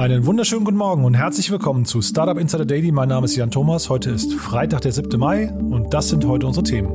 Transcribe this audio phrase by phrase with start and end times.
[0.00, 2.90] Einen wunderschönen guten Morgen und herzlich willkommen zu Startup Insider Daily.
[2.90, 3.90] Mein Name ist Jan Thomas.
[3.90, 5.20] Heute ist Freitag, der 7.
[5.20, 6.88] Mai und das sind heute unsere Themen.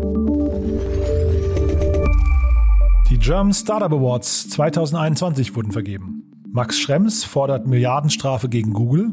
[3.11, 6.23] Die German Startup Awards 2021 wurden vergeben.
[6.51, 9.11] Max Schrems fordert Milliardenstrafe gegen Google.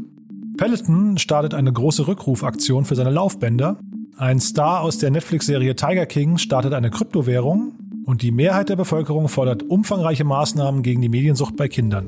[0.57, 3.79] Peloton startet eine große Rückrufaktion für seine Laufbänder.
[4.17, 7.75] Ein Star aus der Netflix-Serie Tiger King startet eine Kryptowährung.
[8.07, 12.07] Und die Mehrheit der Bevölkerung fordert umfangreiche Maßnahmen gegen die Mediensucht bei Kindern.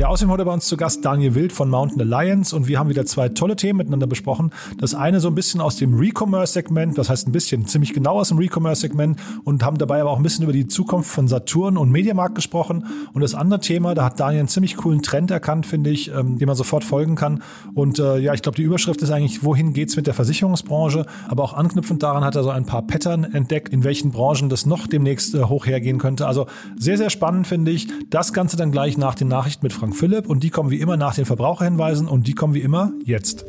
[0.00, 2.88] Ja, außerdem heute bei uns zu Gast Daniel Wild von Mountain Alliance und wir haben
[2.88, 4.50] wieder zwei tolle Themen miteinander besprochen.
[4.78, 8.28] Das eine so ein bisschen aus dem Recommerce-Segment, das heißt ein bisschen, ziemlich genau aus
[8.28, 11.90] dem Recommerce-Segment und haben dabei aber auch ein bisschen über die Zukunft von Saturn und
[11.90, 12.86] Mediamarkt gesprochen.
[13.12, 16.38] Und das andere Thema, da hat Daniel einen ziemlich coolen Trend erkannt, finde ich, ähm,
[16.38, 17.42] dem man sofort folgen kann.
[17.74, 21.04] Und äh, ja, ich glaube, die Überschrift ist eigentlich, wohin geht's mit der Versicherungsbranche?
[21.28, 24.64] Aber auch anknüpfend daran hat er so ein paar Pattern entdeckt, in welchen Branchen das
[24.64, 26.26] noch demnächst äh, hoch hergehen könnte.
[26.26, 26.46] Also
[26.78, 27.86] sehr, sehr spannend, finde ich.
[28.08, 30.96] Das Ganze dann gleich nach den Nachrichten mit Frank Philipp und die kommen wie immer
[30.96, 33.44] nach den Verbraucherhinweisen und die kommen wie immer jetzt.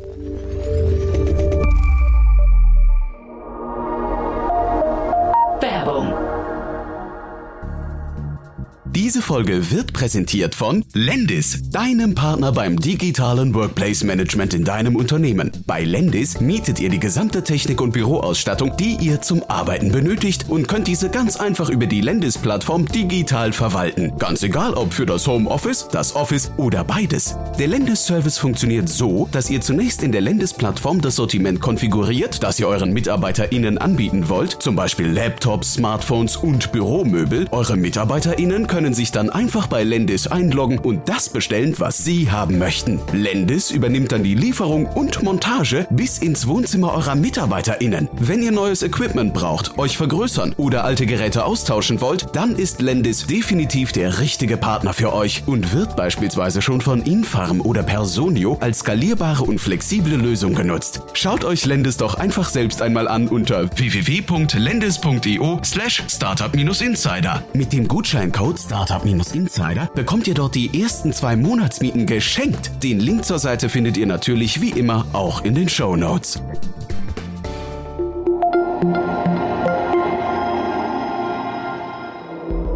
[9.12, 15.52] Diese Folge wird präsentiert von Lendis, deinem Partner beim digitalen Workplace Management in deinem Unternehmen.
[15.66, 20.66] Bei Lendis mietet ihr die gesamte Technik und Büroausstattung, die ihr zum Arbeiten benötigt und
[20.66, 24.14] könnt diese ganz einfach über die Lendis-Plattform digital verwalten.
[24.18, 27.36] Ganz egal, ob für das Homeoffice, das Office oder beides.
[27.58, 32.66] Der Lendis-Service funktioniert so, dass ihr zunächst in der Lendis-Plattform das Sortiment konfiguriert, das ihr
[32.66, 37.46] euren MitarbeiterInnen anbieten wollt, zum Beispiel Laptops, Smartphones und Büromöbel.
[37.50, 42.30] Eure MitarbeiterInnen können können sich dann einfach bei Lendis einloggen und das bestellen, was sie
[42.30, 43.00] haben möchten.
[43.12, 48.08] Lendis übernimmt dann die Lieferung und Montage bis ins Wohnzimmer eurer MitarbeiterInnen.
[48.20, 53.26] Wenn ihr neues Equipment braucht, euch vergrößern oder alte Geräte austauschen wollt, dann ist Lendis
[53.26, 58.78] definitiv der richtige Partner für euch und wird beispielsweise schon von Infarm oder Personio als
[58.80, 61.00] skalierbare und flexible Lösung genutzt.
[61.14, 67.42] Schaut euch Lendis doch einfach selbst einmal an unter www.lendis.io slash startup-insider.
[67.52, 72.82] Mit dem Gutscheincode Startup-Insider bekommt ihr dort die ersten zwei Monatsmieten geschenkt.
[72.82, 76.42] Den Link zur Seite findet ihr natürlich wie immer auch in den Show Notes.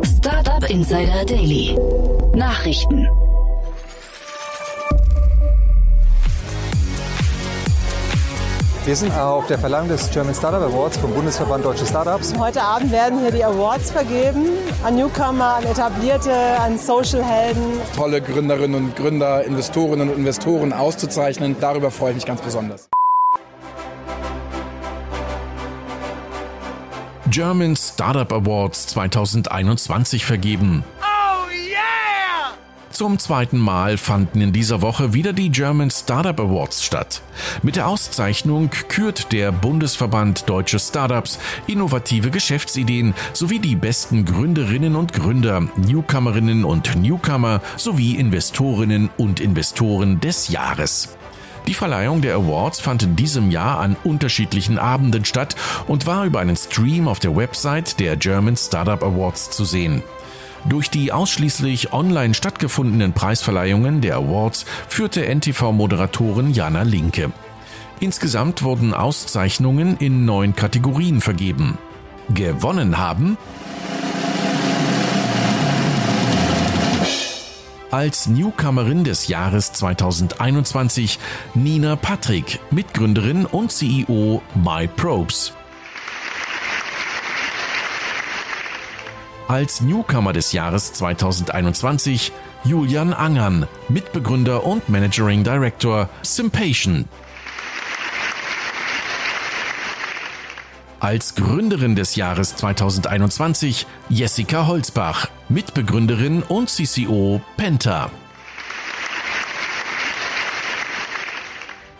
[0.04, 1.76] Startup Insider Daily.
[2.36, 3.08] Nachrichten.
[8.86, 12.32] Wir sind auf der Verleihung des German Startup Awards vom Bundesverband Deutsche Startups.
[12.38, 14.46] Heute Abend werden hier die Awards vergeben
[14.84, 17.80] an Newcomer, an Etablierte, an Social-Helden.
[17.96, 22.88] Tolle Gründerinnen und Gründer, Investorinnen und Investoren auszuzeichnen, darüber freue ich mich ganz besonders.
[27.28, 30.84] German Startup Awards 2021 vergeben.
[32.96, 37.20] Zum zweiten Mal fanden in dieser Woche wieder die German Startup Awards statt.
[37.62, 45.12] Mit der Auszeichnung kürt der Bundesverband Deutsche Startups innovative Geschäftsideen sowie die besten Gründerinnen und
[45.12, 51.18] Gründer, Newcomerinnen und Newcomer sowie Investorinnen und Investoren des Jahres.
[51.66, 55.54] Die Verleihung der Awards fand in diesem Jahr an unterschiedlichen Abenden statt
[55.86, 60.02] und war über einen Stream auf der Website der German Startup Awards zu sehen.
[60.68, 67.30] Durch die ausschließlich online stattgefundenen Preisverleihungen der Awards führte NTV-Moderatorin Jana Linke.
[68.00, 71.78] Insgesamt wurden Auszeichnungen in neun Kategorien vergeben.
[72.28, 73.38] Gewonnen haben
[77.96, 81.18] als Newcomerin des Jahres 2021
[81.54, 85.55] Nina Patrick, Mitgründerin und CEO MyProbes.
[89.48, 92.32] Als Newcomer des Jahres 2021
[92.64, 97.04] Julian Angern, Mitbegründer und Managing Director Simpation.
[100.98, 108.10] Als Gründerin des Jahres 2021 Jessica Holzbach, Mitbegründerin und CCO Penta.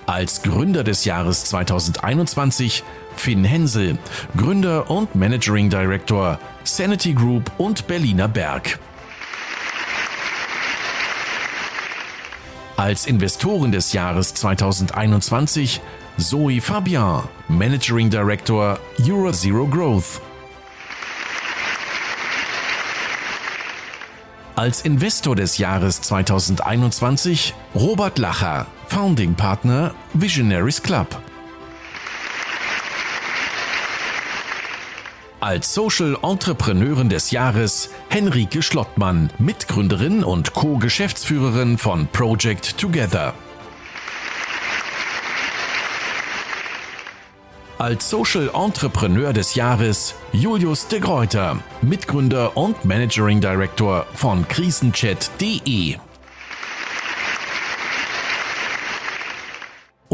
[0.06, 2.82] Als Gründer des Jahres 2021
[3.16, 3.98] Finn Hensel,
[4.36, 8.78] Gründer und Managing Director Sanity Group und Berliner Berg.
[12.76, 15.80] Als Investoren des Jahres 2021
[16.18, 20.20] Zoe Fabian, Managing Director Euro Zero Growth.
[24.56, 31.08] Als Investor des Jahres 2021 Robert Lacher, Founding Partner Visionaries Club.
[35.40, 43.34] Als Social Entrepreneurin des Jahres Henrike Schlottmann, Mitgründerin und Co-Geschäftsführerin von Project Together.
[47.76, 55.96] Als Social Entrepreneur des Jahres Julius de Greuter, Mitgründer und Managing Director von Krisenchat.de.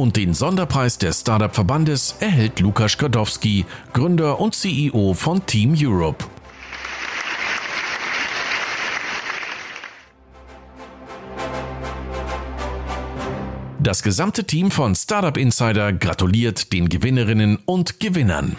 [0.03, 6.25] Und den Sonderpreis des Startup-Verbandes erhält Lukas Gadowski, Gründer und CEO von Team Europe.
[13.79, 18.57] Das gesamte Team von Startup Insider gratuliert den Gewinnerinnen und Gewinnern.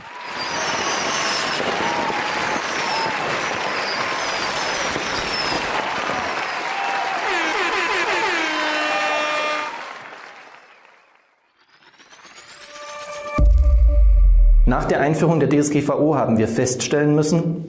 [14.74, 17.64] Nach der Einführung der DSGVO haben wir feststellen müssen,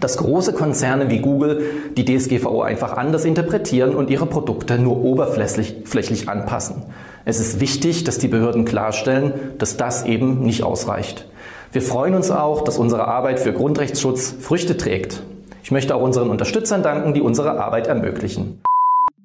[0.00, 1.66] dass große Konzerne wie Google
[1.98, 6.84] die DSGVO einfach anders interpretieren und ihre Produkte nur oberflächlich anpassen.
[7.26, 11.28] Es ist wichtig, dass die Behörden klarstellen, dass das eben nicht ausreicht.
[11.72, 15.24] Wir freuen uns auch, dass unsere Arbeit für Grundrechtsschutz Früchte trägt.
[15.62, 18.62] Ich möchte auch unseren Unterstützern danken, die unsere Arbeit ermöglichen.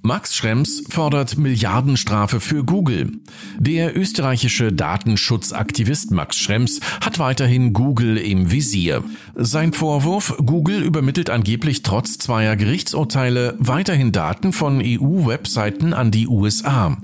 [0.03, 3.11] Max Schrems fordert Milliardenstrafe für Google.
[3.59, 9.03] Der österreichische Datenschutzaktivist Max Schrems hat weiterhin Google im Visier.
[9.35, 16.97] Sein Vorwurf, Google übermittelt angeblich trotz zweier Gerichtsurteile weiterhin Daten von EU-Webseiten an die USA.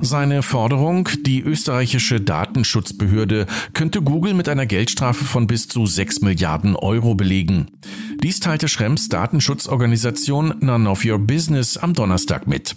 [0.00, 6.76] Seine Forderung, die österreichische Datenschutzbehörde könnte Google mit einer Geldstrafe von bis zu 6 Milliarden
[6.76, 7.66] Euro belegen.
[8.20, 12.74] Dies teilte Schrems Datenschutzorganisation None of Your Business am Donnerstag mit.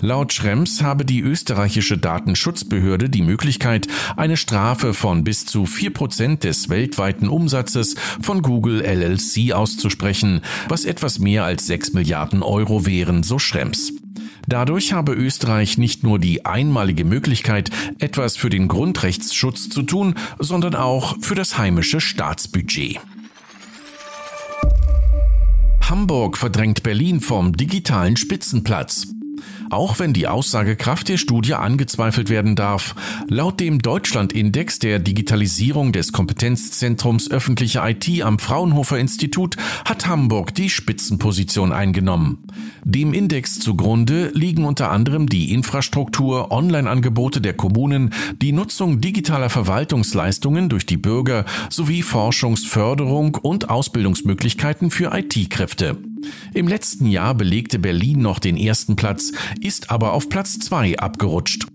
[0.00, 3.86] Laut Schrems habe die österreichische Datenschutzbehörde die Möglichkeit,
[4.16, 11.18] eine Strafe von bis zu 4% des weltweiten Umsatzes von Google LLC auszusprechen, was etwas
[11.18, 13.92] mehr als 6 Milliarden Euro wären, so Schrems.
[14.46, 20.74] Dadurch habe Österreich nicht nur die einmalige Möglichkeit, etwas für den Grundrechtsschutz zu tun, sondern
[20.74, 22.98] auch für das heimische Staatsbudget.
[25.88, 29.06] Hamburg verdrängt Berlin vom digitalen Spitzenplatz
[29.70, 32.94] auch wenn die Aussagekraft der Studie angezweifelt werden darf.
[33.28, 40.70] Laut dem Deutschland-Index der Digitalisierung des Kompetenzzentrums öffentliche IT am Fraunhofer Institut hat Hamburg die
[40.70, 42.38] Spitzenposition eingenommen.
[42.84, 50.68] Dem Index zugrunde liegen unter anderem die Infrastruktur, Online-Angebote der Kommunen, die Nutzung digitaler Verwaltungsleistungen
[50.68, 55.98] durch die Bürger sowie Forschungsförderung und Ausbildungsmöglichkeiten für IT-Kräfte.
[56.54, 61.66] Im letzten Jahr belegte Berlin noch den ersten Platz, ist aber auf Platz zwei abgerutscht.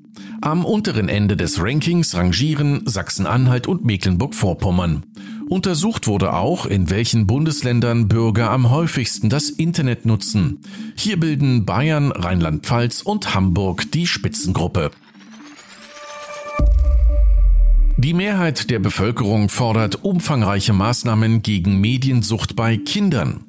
[0.42, 5.06] Am unteren Ende des Rankings rangieren Sachsen-Anhalt und Mecklenburg-Vorpommern.
[5.48, 10.60] Untersucht wurde auch, in welchen Bundesländern Bürger am häufigsten das Internet nutzen.
[10.96, 14.92] Hier bilden Bayern, Rheinland-Pfalz und Hamburg die Spitzengruppe.
[17.98, 23.46] Die Mehrheit der Bevölkerung fordert umfangreiche Maßnahmen gegen Mediensucht bei Kindern.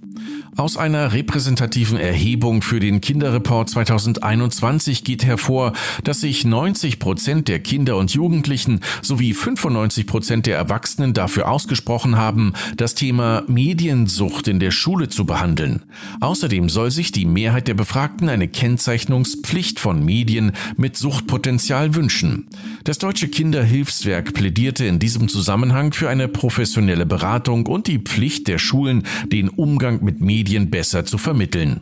[0.56, 5.72] Aus einer repräsentativen Erhebung für den Kinderreport 2021 geht hervor,
[6.04, 12.16] dass sich 90 Prozent der Kinder und Jugendlichen sowie 95 Prozent der Erwachsenen dafür ausgesprochen
[12.16, 15.82] haben, das Thema Mediensucht in der Schule zu behandeln.
[16.20, 22.46] Außerdem soll sich die Mehrheit der Befragten eine Kennzeichnungspflicht von Medien mit Suchtpotenzial wünschen.
[22.84, 28.58] Das Deutsche Kinderhilfswerk plädierte in diesem Zusammenhang für eine professionelle Beratung und die Pflicht der
[28.58, 29.02] Schulen,
[29.32, 31.80] den Umgang mit Medien Medien besser zu vermitteln.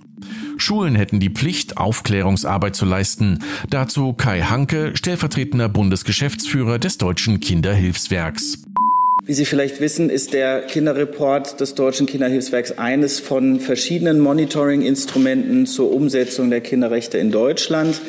[0.57, 3.41] Schulen hätten die Pflicht, Aufklärungsarbeit zu leisten.
[3.71, 8.65] Dazu Kai Hanke, stellvertretender Bundesgeschäftsführer des Deutschen Kinderhilfswerks.
[9.25, 15.93] Wie Sie vielleicht wissen, ist der Kinderreport des Deutschen Kinderhilfswerks eines von verschiedenen Monitoring-Instrumenten zur
[15.93, 18.01] Umsetzung der Kinderrechte in Deutschland.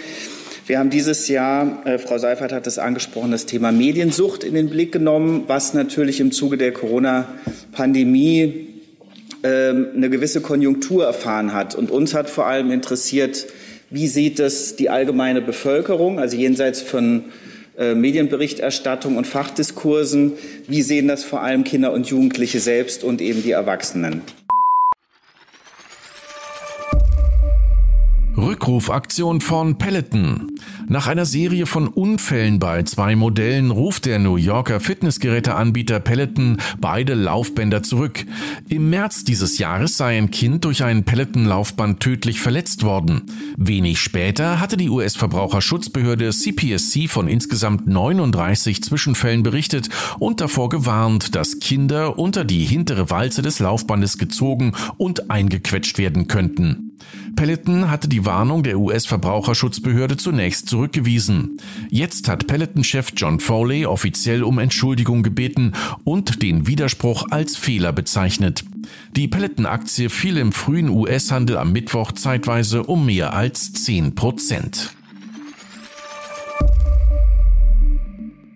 [0.66, 4.70] Wir haben dieses Jahr, äh, Frau Seifert hat es angesprochen, das Thema Mediensucht in den
[4.70, 8.73] Blick genommen, was natürlich im Zuge der Corona-Pandemie
[9.44, 11.76] ähm, eine gewisse Konjunktur erfahren hat.
[11.76, 13.48] Und uns hat vor allem interessiert,
[13.90, 17.26] wie sieht es die allgemeine Bevölkerung, also jenseits von
[17.78, 20.34] äh, Medienberichterstattung und Fachdiskursen,
[20.68, 24.22] wie sehen das vor allem Kinder und Jugendliche selbst und eben die Erwachsenen.
[28.36, 30.52] Rückrufaktion von Peloton.
[30.88, 37.14] Nach einer Serie von Unfällen bei zwei Modellen ruft der New Yorker Fitnessgeräteanbieter Peloton beide
[37.14, 38.26] Laufbänder zurück.
[38.70, 43.22] Im März dieses Jahres sei ein Kind durch ein Peloton-Laufband tödlich verletzt worden.
[43.56, 51.60] Wenig später hatte die US-Verbraucherschutzbehörde CPSC von insgesamt 39 Zwischenfällen berichtet und davor gewarnt, dass
[51.60, 56.93] Kinder unter die hintere Walze des Laufbandes gezogen und eingequetscht werden könnten.
[57.36, 61.58] Peloton hatte die Warnung der US-Verbraucherschutzbehörde zunächst zurückgewiesen.
[61.90, 68.64] Jetzt hat Peloton-Chef John Foley offiziell um Entschuldigung gebeten und den Widerspruch als Fehler bezeichnet.
[69.16, 74.92] Die Peloton-Aktie fiel im frühen US-Handel am Mittwoch zeitweise um mehr als 10 Prozent.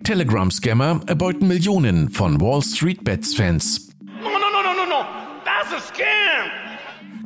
[0.04, 3.90] Telegram-Scammer erbeuten Millionen von Wall Street Bets-Fans.
[4.00, 5.04] No, no, no, no, no, no.
[5.44, 6.17] That's a scam.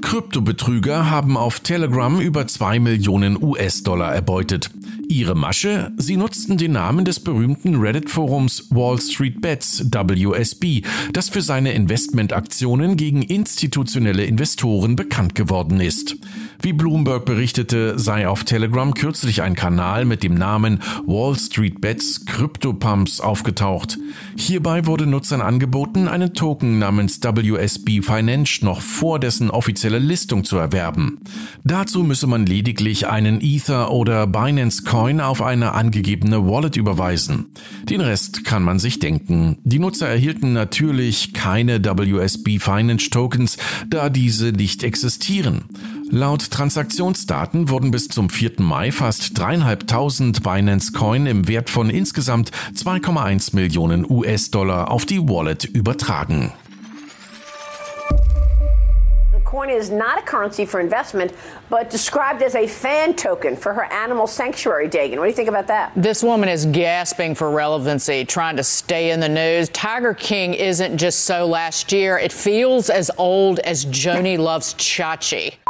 [0.02, 4.70] Kryptobetrüger haben auf Telegram über 2 Millionen US-Dollar erbeutet.
[5.08, 5.92] Ihre Masche?
[5.96, 10.82] Sie nutzten den Namen des berühmten Reddit-Forums Wall Street Bets WSB,
[11.12, 16.16] das für seine Investmentaktionen gegen institutionelle Investoren bekannt geworden ist.
[16.64, 22.24] Wie Bloomberg berichtete, sei auf Telegram kürzlich ein Kanal mit dem Namen Wall Street Bets
[22.24, 23.98] Crypto-Pumps aufgetaucht.
[24.36, 30.56] Hierbei wurde Nutzern angeboten, einen Token namens WSB Finance noch vor dessen offizieller Listung zu
[30.56, 31.18] erwerben.
[31.64, 37.46] Dazu müsse man lediglich einen Ether oder Binance Coin auf eine angegebene Wallet überweisen.
[37.90, 39.58] Den Rest kann man sich denken.
[39.64, 45.64] Die Nutzer erhielten natürlich keine WSB Finance Tokens, da diese nicht existieren.
[46.14, 48.56] Laut Transaktionsdaten wurden bis zum 4.
[48.58, 55.64] Mai fast dreieinhalbtausend Binance Coin im Wert von insgesamt 2,1 Millionen US-Dollar auf die Wallet
[55.64, 56.52] übertragen.
[59.46, 61.32] Coin is not a currency for investment,
[61.70, 65.16] but described as a fan token for her animal sanctuary, Dagan.
[65.16, 65.92] What do you think about that?
[65.96, 69.70] This woman is gasping for relevancy, trying to stay in the news.
[69.70, 75.61] Tiger King isn't just so last year, it feels as old as Joni loves Chachi.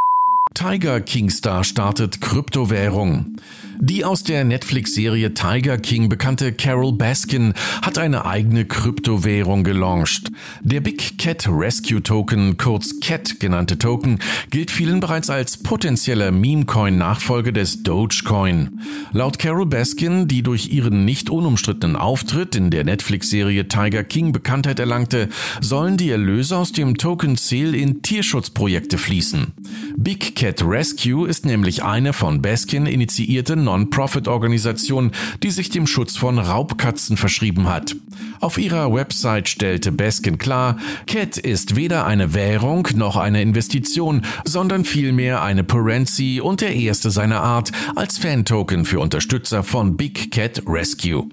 [0.55, 3.37] Tiger Kingstar startet Kryptowährung.
[3.85, 10.31] Die aus der Netflix-Serie Tiger King bekannte Carol Baskin hat eine eigene Kryptowährung gelauncht.
[10.63, 14.21] Der Big Cat Rescue Token, kurz CAT genannte Token,
[14.51, 18.81] gilt vielen bereits als potenzieller Meme-Coin-Nachfolger des Dogecoin.
[19.11, 24.79] Laut Carol Baskin, die durch ihren nicht unumstrittenen Auftritt in der Netflix-Serie Tiger King Bekanntheit
[24.79, 25.29] erlangte,
[25.61, 29.49] sollen die Erlöse aus dem Token Sale in Tierschutzprojekte fließen.
[29.97, 35.13] Big Cat Rescue ist nämlich eine von Baskin initiierte Non-Profit-Organisation,
[35.43, 37.97] die sich dem Schutz von Raubkatzen verschrieben hat.
[38.41, 40.77] Auf ihrer Website stellte Baskin klar,
[41.07, 47.11] Cat ist weder eine Währung noch eine Investition, sondern vielmehr eine Parency und der erste
[47.11, 51.29] seiner Art als Fan-Token für Unterstützer von Big Cat Rescue.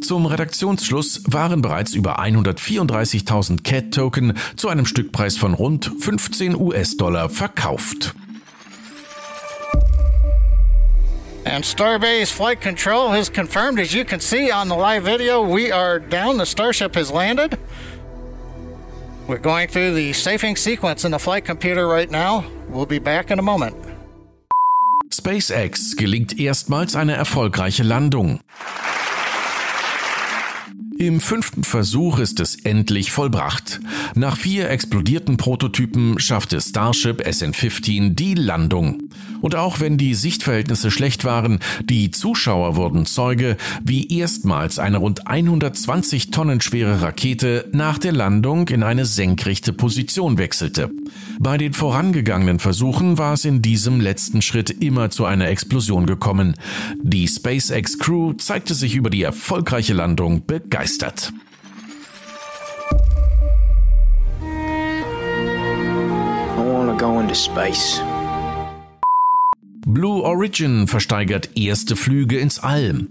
[0.00, 8.14] Zum Redaktionsschluss waren bereits über 134.000 Cat-Token zu einem Stückpreis von rund 15 US-Dollar verkauft.
[11.46, 15.70] And Starbase Flight Control has confirmed, as you can see on the live video, we
[15.70, 16.38] are down.
[16.38, 17.58] The Starship has landed.
[19.26, 22.44] We're going through the safing sequence in the flight computer right now.
[22.68, 23.76] We'll be back in a moment.
[25.10, 28.40] SpaceX gelingt erstmals eine erfolgreiche Landung.
[30.96, 33.80] Im fünften Versuch ist es endlich vollbracht.
[34.14, 39.08] Nach vier explodierten Prototypen schaffte Starship SN-15 die Landung.
[39.40, 45.26] Und auch wenn die Sichtverhältnisse schlecht waren, die Zuschauer wurden Zeuge, wie erstmals eine rund
[45.26, 50.90] 120 Tonnen schwere Rakete nach der Landung in eine senkrechte Position wechselte.
[51.40, 56.54] Bei den vorangegangenen Versuchen war es in diesem letzten Schritt immer zu einer Explosion gekommen.
[57.02, 60.83] Die SpaceX Crew zeigte sich über die erfolgreiche Landung begeistert.
[67.34, 68.00] Space.
[69.86, 73.06] Blue Origin versteigert erste Flüge ins All.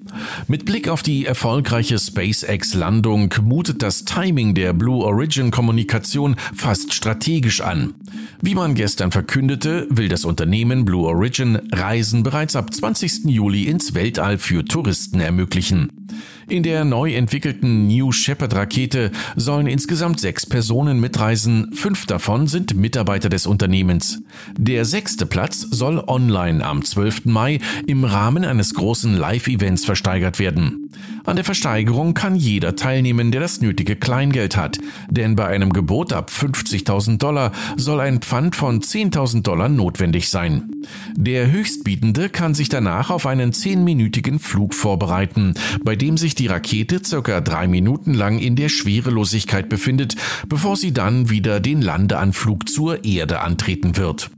[0.48, 7.94] Mit Blick auf die erfolgreiche SpaceX-Landung mutet das Timing der Blue Origin-Kommunikation fast strategisch an.
[8.42, 13.26] Wie man gestern verkündete, will das Unternehmen Blue Origin Reisen bereits ab 20.
[13.26, 16.03] Juli ins Weltall für Touristen ermöglichen.
[16.48, 22.76] In der neu entwickelten New Shepard Rakete sollen insgesamt sechs Personen mitreisen, fünf davon sind
[22.76, 24.22] Mitarbeiter des Unternehmens.
[24.58, 27.26] Der sechste Platz soll online am 12.
[27.26, 30.83] Mai im Rahmen eines großen Live-Events versteigert werden.
[31.26, 34.78] An der Versteigerung kann jeder teilnehmen, der das nötige Kleingeld hat,
[35.10, 40.72] denn bei einem Gebot ab 50.000 Dollar soll ein Pfand von 10.000 Dollar notwendig sein.
[41.16, 47.02] Der Höchstbietende kann sich danach auf einen zehnminütigen Flug vorbereiten, bei dem sich die Rakete
[47.04, 50.16] circa drei Minuten lang in der Schwerelosigkeit befindet,
[50.50, 54.30] bevor sie dann wieder den Landeanflug zur Erde antreten wird.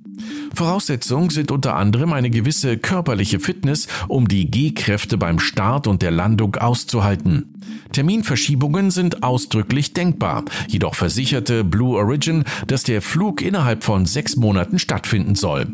[0.54, 6.12] Voraussetzung sind unter anderem eine gewisse körperliche Fitness, um die G-Kräfte beim Start und der
[6.12, 7.54] Landung auszuhalten.
[7.92, 14.80] Terminverschiebungen sind ausdrücklich denkbar, jedoch versicherte Blue Origin, dass der Flug innerhalb von sechs Monaten
[14.80, 15.68] stattfinden soll.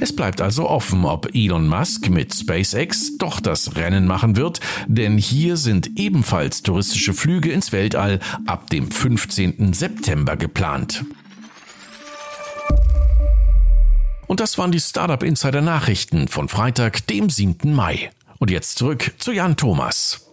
[0.00, 5.18] Es bleibt also offen, ob Elon Musk mit SpaceX doch das Rennen machen wird, denn
[5.18, 9.72] hier sind ebenfalls touristische Flüge ins Weltall ab dem 15.
[9.72, 11.04] September geplant.
[14.28, 17.74] Und das waren die Startup Insider Nachrichten von Freitag, dem 7.
[17.74, 18.10] Mai.
[18.38, 20.28] Und jetzt zurück zu Jan Thomas.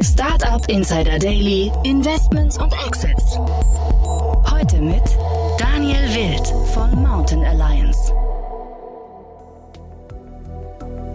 [0.00, 3.36] Startup Insider Daily, Investments und Exits.
[4.50, 5.02] Heute mit
[5.58, 8.12] Daniel Wild von Mountain Alliance.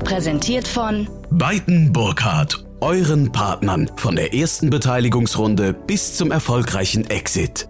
[0.05, 7.67] Präsentiert von Beiten Burkhardt, euren Partnern von der ersten Beteiligungsrunde bis zum erfolgreichen Exit.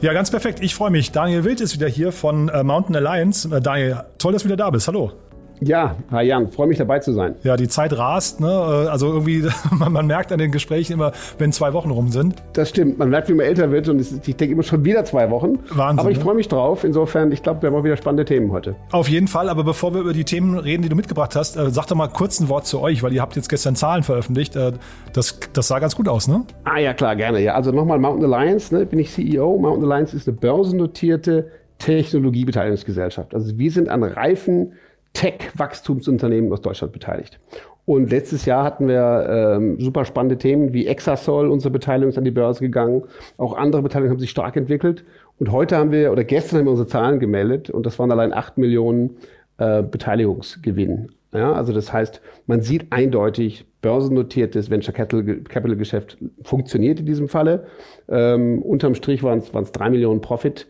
[0.00, 0.60] Ja, ganz perfekt.
[0.62, 1.10] Ich freue mich.
[1.10, 3.48] Daniel Wild ist wieder hier von äh, Mountain Alliance.
[3.54, 4.86] Äh, Daniel, toll, dass du wieder da bist.
[4.86, 5.12] Hallo.
[5.60, 7.34] Ja, hi Jan, freue mich dabei zu sein.
[7.42, 8.48] Ja, die Zeit rast, ne?
[8.48, 12.36] Äh, also irgendwie, man, man, merkt an den Gesprächen immer, wenn zwei Wochen rum sind.
[12.52, 15.30] Das stimmt, man merkt, wie man älter wird und ich denke immer schon wieder zwei
[15.30, 15.58] Wochen.
[15.70, 15.98] Wahnsinn.
[15.98, 16.24] Aber ich ne?
[16.24, 16.84] freue mich drauf.
[16.84, 18.76] Insofern, ich glaube, wir haben auch wieder spannende Themen heute.
[18.92, 21.70] Auf jeden Fall, aber bevor wir über die Themen reden, die du mitgebracht hast, äh,
[21.70, 24.54] sag doch mal kurz ein Wort zu euch, weil ihr habt jetzt gestern Zahlen veröffentlicht.
[24.56, 24.72] Äh,
[25.12, 26.44] das, das sah ganz gut aus, ne?
[26.64, 27.40] Ah ja, klar, gerne.
[27.40, 29.58] Ja, also nochmal Mountain Alliance, ne, bin ich CEO.
[29.58, 33.34] Mountain Alliance ist eine börsennotierte Technologiebeteiligungsgesellschaft.
[33.34, 34.72] Also wir sind an Reifen
[35.14, 37.40] Tech-Wachstumsunternehmen aus Deutschland beteiligt.
[37.84, 42.24] Und letztes Jahr hatten wir ähm, super spannende Themen wie Exasol, unsere Beteiligung ist an
[42.24, 43.04] die Börse gegangen.
[43.38, 45.04] Auch andere Beteiligungen haben sich stark entwickelt.
[45.38, 48.34] Und heute haben wir, oder gestern haben wir unsere Zahlen gemeldet und das waren allein
[48.34, 49.16] 8 Millionen
[49.56, 51.12] äh, Beteiligungsgewinn.
[51.32, 57.66] Ja, also das heißt, man sieht eindeutig, börsennotiertes Venture Capital, Geschäft funktioniert in diesem Falle.
[58.08, 60.66] Ähm, unterm Strich waren es 3 Millionen Profit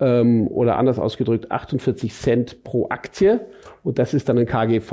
[0.00, 3.40] ähm, oder anders ausgedrückt 48 Cent pro Aktie.
[3.88, 4.90] Und das ist dann ein KGV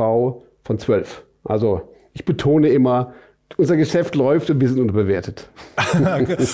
[0.63, 1.25] von 12.
[1.43, 1.81] Also
[2.13, 3.13] ich betone immer,
[3.57, 5.49] unser Geschäft läuft und wir sind unterbewertet.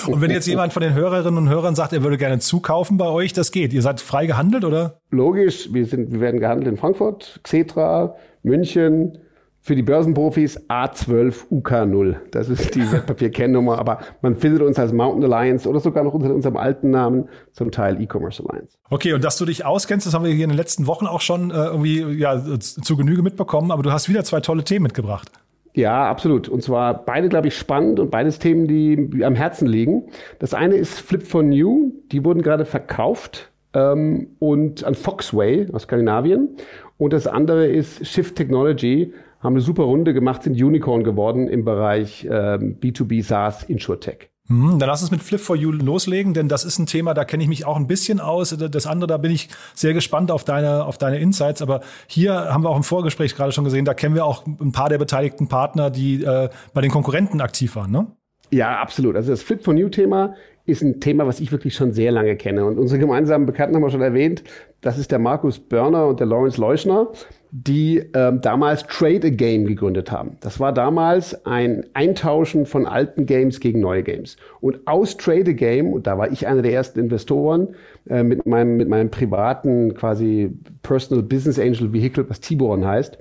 [0.08, 3.06] und wenn jetzt jemand von den Hörerinnen und Hörern sagt, er würde gerne zukaufen bei
[3.06, 3.72] euch, das geht.
[3.72, 4.98] Ihr seid frei gehandelt, oder?
[5.12, 9.18] Logisch, wir, sind, wir werden gehandelt in Frankfurt, Xetra, München,
[9.62, 12.16] für die Börsenprofis A12 UK0.
[12.32, 16.34] Das ist die Wertpapierkennnummer, aber man findet uns als Mountain Alliance oder sogar noch unter
[16.34, 18.76] unserem alten Namen, zum Teil E-Commerce Alliance.
[18.90, 21.20] Okay, und dass du dich auskennst, das haben wir hier in den letzten Wochen auch
[21.20, 25.30] schon äh, irgendwie ja, zu Genüge mitbekommen, aber du hast wieder zwei tolle Themen mitgebracht.
[25.74, 26.48] Ja, absolut.
[26.48, 30.04] Und zwar beide, glaube ich, spannend und beides Themen, die am Herzen liegen.
[30.38, 31.92] Das eine ist Flip for New.
[32.10, 36.56] Die wurden gerade verkauft ähm, und an Foxway aus Skandinavien.
[36.98, 41.64] Und das andere ist Shift Technology haben eine super Runde gemacht, sind Unicorn geworden im
[41.64, 44.30] Bereich ähm, B2B SaaS InsurTech.
[44.48, 47.24] Hm, dann lass uns mit Flip for You loslegen, denn das ist ein Thema, da
[47.24, 48.56] kenne ich mich auch ein bisschen aus.
[48.56, 51.62] Das andere, da bin ich sehr gespannt auf deine, auf deine Insights.
[51.62, 54.72] Aber hier haben wir auch im Vorgespräch gerade schon gesehen, da kennen wir auch ein
[54.72, 58.06] paar der beteiligten Partner, die äh, bei den Konkurrenten aktiv waren, ne?
[58.50, 59.16] Ja, absolut.
[59.16, 60.34] Also das Flip for New Thema
[60.66, 62.66] ist ein Thema, was ich wirklich schon sehr lange kenne.
[62.66, 64.44] Und unsere gemeinsamen Bekannten haben wir schon erwähnt.
[64.82, 67.08] Das ist der Markus Börner und der Lawrence Leuschner
[67.54, 70.38] die ähm, damals Trade a Game gegründet haben.
[70.40, 74.38] Das war damals ein Eintauschen von alten Games gegen neue Games.
[74.62, 77.74] Und aus Trade a Game, und da war ich einer der ersten Investoren,
[78.08, 80.50] äh, mit, meinem, mit meinem privaten quasi
[80.82, 83.18] Personal Business Angel Vehicle, was Tiboron heißt,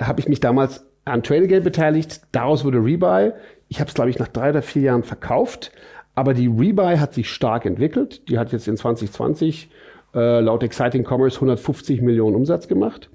[0.00, 2.22] habe ich mich damals an Trade a Game beteiligt.
[2.32, 3.32] Daraus wurde Rebuy.
[3.68, 5.70] Ich habe es, glaube ich, nach drei oder vier Jahren verkauft.
[6.14, 8.26] Aber die Rebuy hat sich stark entwickelt.
[8.30, 9.68] Die hat jetzt in 2020
[10.14, 13.10] äh, laut Exciting Commerce 150 Millionen Umsatz gemacht.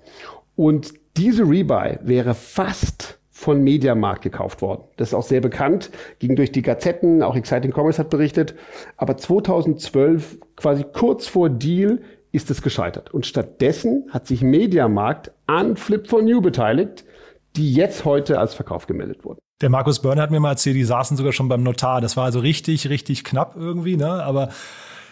[0.56, 4.84] Und diese Rebuy wäre fast von Mediamarkt gekauft worden.
[4.98, 8.54] Das ist auch sehr bekannt, ging durch die Gazetten, auch Exciting Commerce hat berichtet.
[8.98, 13.14] Aber 2012, quasi kurz vor Deal, ist es gescheitert.
[13.14, 17.04] Und stattdessen hat sich Mediamarkt an Flip for New beteiligt,
[17.56, 19.40] die jetzt heute als Verkauf gemeldet wurden.
[19.62, 22.00] Der Markus Börner hat mir mal erzählt, die saßen sogar schon beim Notar.
[22.00, 24.24] Das war also richtig, richtig knapp irgendwie, ne?
[24.24, 24.50] Aber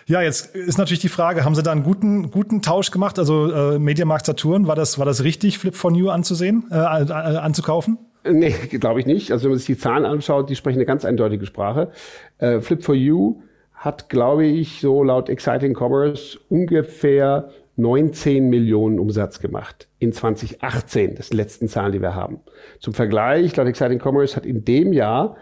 [0.09, 3.19] ja, jetzt ist natürlich die Frage, haben Sie da einen guten, guten Tausch gemacht?
[3.19, 6.77] Also äh, Mediamarkt Saturn, war das, war das richtig, Flip for New anzusehen, äh, äh,
[6.77, 7.99] anzukaufen?
[8.23, 9.31] Nee, glaube ich nicht.
[9.31, 11.91] Also wenn man sich die Zahlen anschaut, die sprechen eine ganz eindeutige Sprache.
[12.39, 13.41] Äh, Flip for You
[13.75, 21.27] hat, glaube ich, so laut Exciting Commerce ungefähr 19 Millionen Umsatz gemacht in 2018, das
[21.27, 22.39] sind die letzten Zahlen, die wir haben.
[22.79, 25.37] Zum Vergleich, laut Exciting Commerce hat in dem Jahr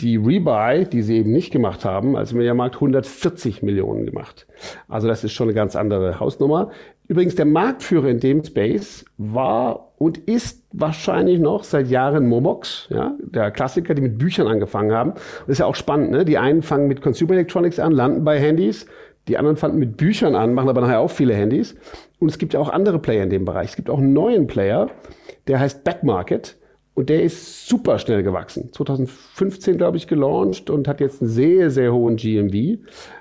[0.00, 4.46] die Rebuy, die sie eben nicht gemacht haben, also Mediamarkt 140 Millionen gemacht.
[4.88, 6.70] Also das ist schon eine ganz andere Hausnummer.
[7.06, 13.16] Übrigens, der Marktführer in dem Space war und ist wahrscheinlich noch seit Jahren Momox, ja,
[13.20, 15.14] der Klassiker, die mit Büchern angefangen haben.
[15.14, 16.24] Das ist ja auch spannend, ne?
[16.24, 18.86] Die einen fangen mit Consumer Electronics an, landen bei Handys.
[19.28, 21.74] Die anderen fanden mit Büchern an, machen aber nachher auch viele Handys.
[22.20, 23.70] Und es gibt ja auch andere Player in dem Bereich.
[23.70, 24.88] Es gibt auch einen neuen Player,
[25.48, 26.56] der heißt Backmarket.
[27.00, 28.74] Und der ist super schnell gewachsen.
[28.74, 32.78] 2015, glaube ich, gelauncht und hat jetzt einen sehr, sehr hohen GMV.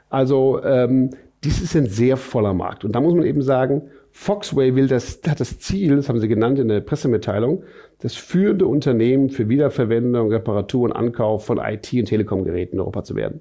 [0.10, 1.12] Also ähm,
[1.46, 2.84] dies ist ein sehr voller Markt.
[2.84, 6.28] Und da muss man eben sagen, Foxway will das, hat das Ziel, das haben sie
[6.28, 7.64] genannt in der Pressemitteilung,
[8.02, 13.16] das führende Unternehmen für Wiederverwendung, Reparatur und Ankauf von IT- und Telekom-Geräten in Europa zu
[13.16, 13.40] werden.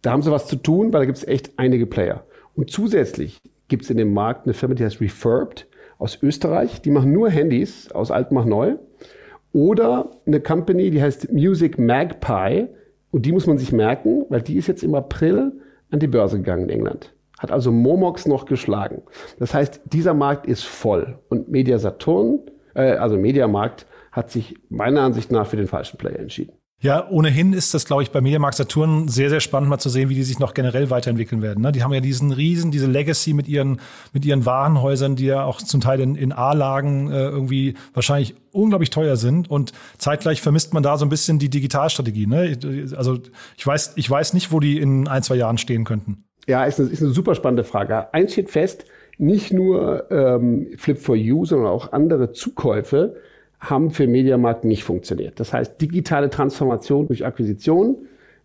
[0.00, 2.24] Da haben sie was zu tun, weil da gibt es echt einige Player.
[2.54, 5.66] Und zusätzlich gibt es in dem Markt eine Firma, die heißt Refurbed
[5.98, 6.80] aus Österreich.
[6.80, 8.76] Die machen nur Handys aus alt mach neu.
[9.54, 12.66] Oder eine Company, die heißt Music Magpie.
[13.10, 15.52] Und die muss man sich merken, weil die ist jetzt im April
[15.90, 17.14] an die Börse gegangen in England
[17.44, 19.02] hat also Momox noch geschlagen.
[19.38, 21.18] Das heißt, dieser Markt ist voll.
[21.28, 22.40] Und Media Saturn,
[22.74, 26.54] äh, also Mediamarkt, hat sich meiner Ansicht nach für den falschen Player entschieden.
[26.84, 30.10] Ja, ohnehin ist das, glaube ich, bei Mediamarkt Saturn sehr, sehr spannend mal zu sehen,
[30.10, 31.62] wie die sich noch generell weiterentwickeln werden.
[31.62, 31.72] Ne?
[31.72, 33.80] Die haben ja diesen riesen, diese Legacy mit ihren,
[34.12, 38.90] mit ihren Warenhäusern, die ja auch zum Teil in, in A-Lagen äh, irgendwie wahrscheinlich unglaublich
[38.90, 39.50] teuer sind.
[39.50, 42.26] Und zeitgleich vermisst man da so ein bisschen die Digitalstrategie.
[42.26, 42.58] Ne?
[42.94, 43.16] Also
[43.56, 46.24] ich weiß, ich weiß nicht, wo die in ein, zwei Jahren stehen könnten.
[46.46, 48.12] Ja, ist eine, ist eine super spannende Frage.
[48.12, 48.84] Eins steht fest,
[49.16, 53.16] nicht nur ähm, Flip for You, sondern auch andere Zukäufe
[53.70, 55.40] haben für Mediamarkt nicht funktioniert.
[55.40, 57.96] Das heißt, digitale Transformation durch Akquisition.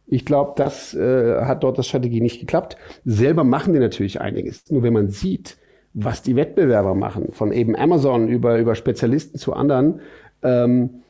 [0.08, 2.78] Ich glaube, das äh, hat dort das Strategie nicht geklappt.
[3.06, 4.70] Selber machen die natürlich einiges.
[4.70, 5.58] Nur wenn man sieht,
[5.94, 10.02] was die Wettbewerber machen, von eben Amazon über, über Spezialisten zu anderen,
[10.44, 11.02] ähm,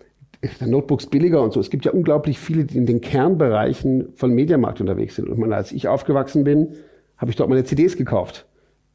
[0.65, 1.59] Notebooks billiger und so.
[1.59, 5.27] Es gibt ja unglaublich viele, die in den Kernbereichen von Mediamarkt unterwegs sind.
[5.29, 6.75] Und man, als ich aufgewachsen bin,
[7.17, 8.45] habe ich dort meine CDs gekauft.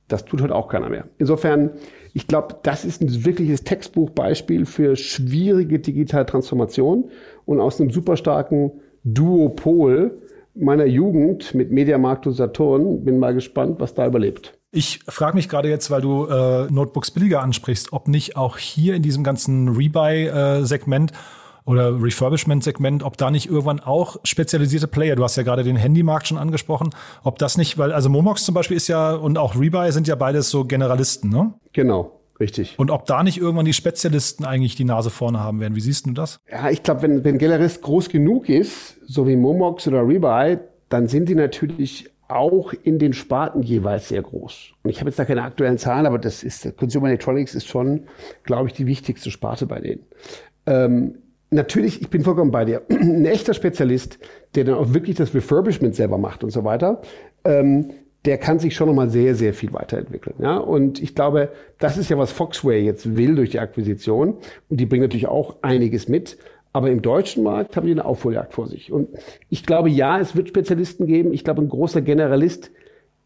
[0.08, 1.06] Das tut heute auch keiner mehr.
[1.18, 1.70] Insofern,
[2.12, 7.10] ich glaube, das ist ein wirkliches Textbuchbeispiel für schwierige digitale Transformation
[7.46, 8.72] und aus einem super starken
[9.04, 10.18] Duopol
[10.54, 13.04] meiner Jugend mit Mediamarkt und Saturn.
[13.04, 14.58] Bin mal gespannt, was da überlebt.
[14.70, 18.94] Ich frage mich gerade jetzt, weil du äh, Notebooks billiger ansprichst, ob nicht auch hier
[18.94, 21.14] in diesem ganzen Rebuy-Segment äh,
[21.66, 26.28] oder Refurbishment-Segment, ob da nicht irgendwann auch spezialisierte Player, du hast ja gerade den Handymarkt
[26.28, 26.90] schon angesprochen,
[27.22, 30.14] ob das nicht, weil also Momox zum Beispiel ist ja und auch Rebuy sind ja
[30.14, 31.54] beides so Generalisten, ne?
[31.72, 32.20] Genau.
[32.40, 32.74] Richtig.
[32.78, 35.76] Und ob da nicht irgendwann die Spezialisten eigentlich die Nase vorne haben werden.
[35.76, 36.38] Wie siehst du das?
[36.50, 41.06] Ja, ich glaube, wenn, wenn Generalist groß genug ist, so wie Momox oder Rebuy, dann
[41.06, 44.72] sind die natürlich auch in den Sparten jeweils sehr groß.
[44.82, 48.08] Und ich habe jetzt da keine aktuellen Zahlen, aber das ist Consumer Electronics ist schon,
[48.42, 50.02] glaube ich, die wichtigste Sparte bei denen.
[50.66, 51.18] Ähm,
[51.54, 52.82] natürlich, ich bin vollkommen bei dir.
[52.90, 54.18] Ein echter Spezialist,
[54.54, 57.02] der dann auch wirklich das Refurbishment selber macht und so weiter,
[57.44, 57.90] ähm,
[58.24, 60.36] der kann sich schon nochmal sehr, sehr viel weiterentwickeln.
[60.38, 60.56] Ja?
[60.56, 64.38] Und ich glaube, das ist ja, was Foxway jetzt will durch die Akquisition.
[64.68, 66.38] Und die bringen natürlich auch einiges mit.
[66.72, 68.90] Aber im deutschen Markt haben die eine Aufholjagd vor sich.
[68.90, 69.08] Und
[69.48, 71.32] ich glaube, ja, es wird Spezialisten geben.
[71.32, 72.72] Ich glaube, ein großer Generalist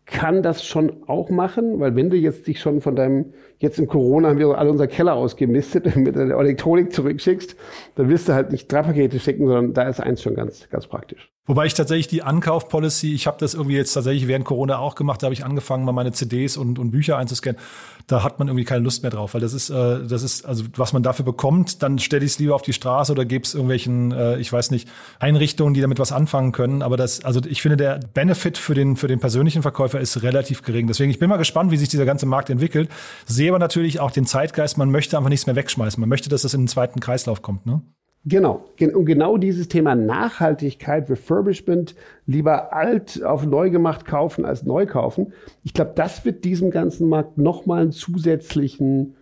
[0.08, 3.86] kann das schon auch machen, weil wenn du jetzt dich schon von deinem, jetzt in
[3.86, 7.56] Corona haben wir alle unser Keller ausgemistet, mit der Elektronik zurückschickst,
[7.94, 10.86] dann wirst du halt nicht drei Pakete schicken, sondern da ist eins schon ganz, ganz
[10.86, 11.30] praktisch.
[11.48, 15.22] Wobei ich tatsächlich die Ankaufpolicy, ich habe das irgendwie jetzt tatsächlich während Corona auch gemacht,
[15.22, 17.58] da habe ich angefangen, mal meine CDs und, und Bücher einzuscannen.
[18.06, 20.64] Da hat man irgendwie keine Lust mehr drauf, weil das ist, äh, das ist, also
[20.76, 23.54] was man dafür bekommt, dann stelle ich es lieber auf die Straße oder gebe es
[23.54, 26.82] irgendwelchen, äh, ich weiß nicht, Einrichtungen, die damit was anfangen können.
[26.82, 30.62] Aber das, also ich finde, der Benefit für den, für den persönlichen Verkäufer ist relativ
[30.62, 30.86] gering.
[30.86, 32.90] Deswegen, ich bin mal gespannt, wie sich dieser ganze Markt entwickelt.
[33.24, 35.98] Sehe aber natürlich auch den Zeitgeist, man möchte einfach nichts mehr wegschmeißen.
[35.98, 37.80] Man möchte, dass das in den zweiten Kreislauf kommt, ne?
[38.28, 38.66] Genau.
[38.78, 41.94] Und genau dieses Thema Nachhaltigkeit, Refurbishment,
[42.26, 45.32] lieber alt auf neu gemacht kaufen als neu kaufen.
[45.64, 49.14] Ich glaube, das wird diesem ganzen Markt nochmal einen zusätzlichen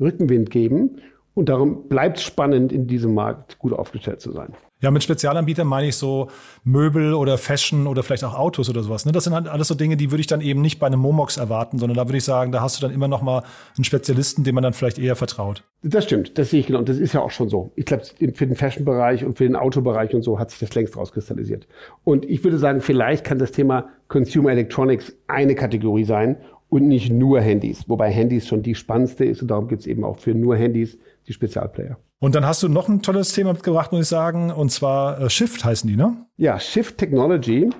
[0.00, 0.96] Rückenwind geben.
[1.34, 4.54] Und darum bleibt es spannend, in diesem Markt gut aufgestellt zu sein.
[4.82, 6.28] Ja, mit Spezialanbietern meine ich so
[6.64, 9.04] Möbel oder Fashion oder vielleicht auch Autos oder sowas.
[9.04, 9.12] Ne?
[9.12, 11.36] Das sind halt alles so Dinge, die würde ich dann eben nicht bei einem Momox
[11.36, 13.42] erwarten, sondern da würde ich sagen, da hast du dann immer noch mal
[13.76, 15.64] einen Spezialisten, dem man dann vielleicht eher vertraut.
[15.82, 16.78] Das stimmt, das sehe ich genau.
[16.78, 17.72] Und das ist ja auch schon so.
[17.76, 20.96] Ich glaube, für den Fashion-Bereich und für den Autobereich und so hat sich das längst
[20.96, 21.66] rauskristallisiert.
[22.02, 26.38] Und ich würde sagen, vielleicht kann das Thema Consumer Electronics eine Kategorie sein
[26.70, 27.84] und nicht nur Handys.
[27.86, 30.96] Wobei Handys schon die spannendste ist und darum gibt es eben auch für nur Handys
[31.28, 31.98] die Spezialplayer.
[32.22, 35.30] Und dann hast du noch ein tolles Thema mitgebracht, muss ich sagen, und zwar äh,
[35.30, 36.18] Shift heißen die, ne?
[36.36, 37.70] Ja, Shift Technology.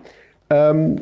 [0.48, 0.96] Ähm,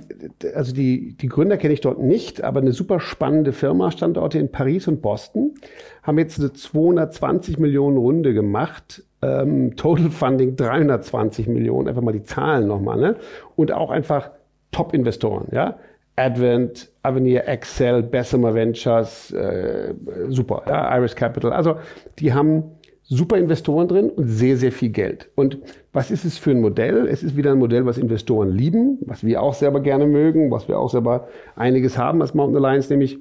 [0.55, 4.51] also die, die Gründer kenne ich dort nicht, aber eine super spannende Firma, Standorte in
[4.51, 5.55] Paris und Boston,
[6.03, 9.05] haben jetzt eine 220 Millionen Runde gemacht.
[9.22, 13.16] Ähm, Total Funding 320 Millionen, einfach mal die Zahlen nochmal, ne?
[13.55, 14.31] Und auch einfach
[14.72, 15.79] Top-Investoren, ja.
[16.16, 19.94] Advent, Avenir, Excel, Bessemer Ventures, äh,
[20.29, 21.53] super, ja, Iris Capital.
[21.53, 21.77] Also
[22.18, 22.64] die haben
[23.09, 25.31] super Investoren drin und sehr, sehr viel Geld.
[25.35, 25.59] Und
[25.92, 27.09] was ist es für ein Modell?
[27.09, 30.68] Es ist wieder ein Modell, was Investoren lieben, was wir auch selber gerne mögen, was
[30.68, 33.18] wir auch selber einiges haben als Mountain Alliance, nämlich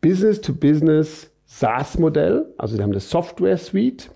[0.00, 2.52] Business-to-Business SaaS-Modell.
[2.58, 4.10] Also wir haben eine Software-Suite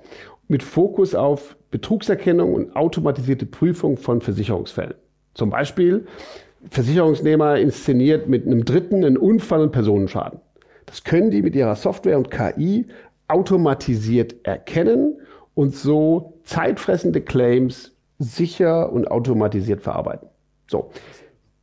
[0.49, 4.95] mit Fokus auf Betrugserkennung und automatisierte Prüfung von Versicherungsfällen.
[5.35, 6.07] Zum Beispiel
[6.71, 10.41] Versicherungsnehmer inszeniert mit einem Dritten einen Unfall und Personenschaden.
[10.87, 12.87] Das können die mit ihrer Software und KI
[13.29, 15.21] automatisiert erkennen
[15.55, 20.29] und so zeitfressende Claims sicher und automatisiert verarbeiten.
[20.67, 20.91] So.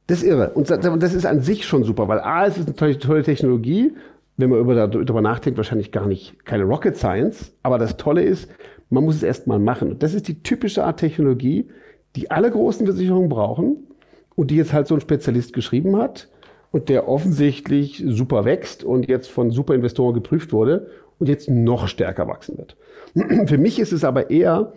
[0.08, 0.52] Das ist irre.
[0.52, 3.94] Und das ist an sich schon super, weil A, es ist eine tolle, Technologie,
[4.38, 7.54] wenn man über, darüber nachdenkt, wahrscheinlich gar nicht keine Rocket Science.
[7.64, 8.50] Aber das Tolle ist,
[8.90, 9.92] man muss es erst mal machen.
[9.92, 11.70] Und das ist die typische Art Technologie,
[12.16, 13.88] die alle großen Versicherungen brauchen
[14.36, 16.30] und die jetzt halt so ein Spezialist geschrieben hat
[16.72, 20.88] und der offensichtlich super wächst und jetzt von super Investoren geprüft wurde
[21.20, 22.78] und jetzt noch stärker wachsen wird.
[23.48, 24.74] Für mich ist es aber eher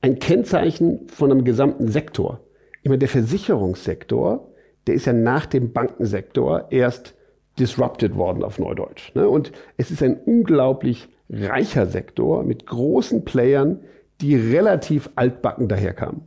[0.00, 2.40] ein Kennzeichen von einem gesamten Sektor.
[2.84, 4.48] Meine, der Versicherungssektor,
[4.86, 7.14] der ist ja nach dem Bankensektor erst
[7.58, 9.14] disrupted worden auf Neudeutsch.
[9.14, 9.28] Ne?
[9.28, 13.80] Und es ist ein unglaublich reicher Sektor mit großen Playern,
[14.20, 16.22] die relativ altbacken daherkamen.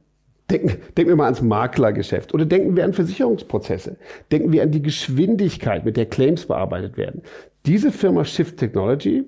[0.50, 3.98] Denken, denken wir mal ans Maklergeschäft oder denken wir an Versicherungsprozesse.
[4.32, 7.22] Denken wir an die Geschwindigkeit, mit der Claims bearbeitet werden.
[7.66, 9.26] Diese Firma Shift Technology,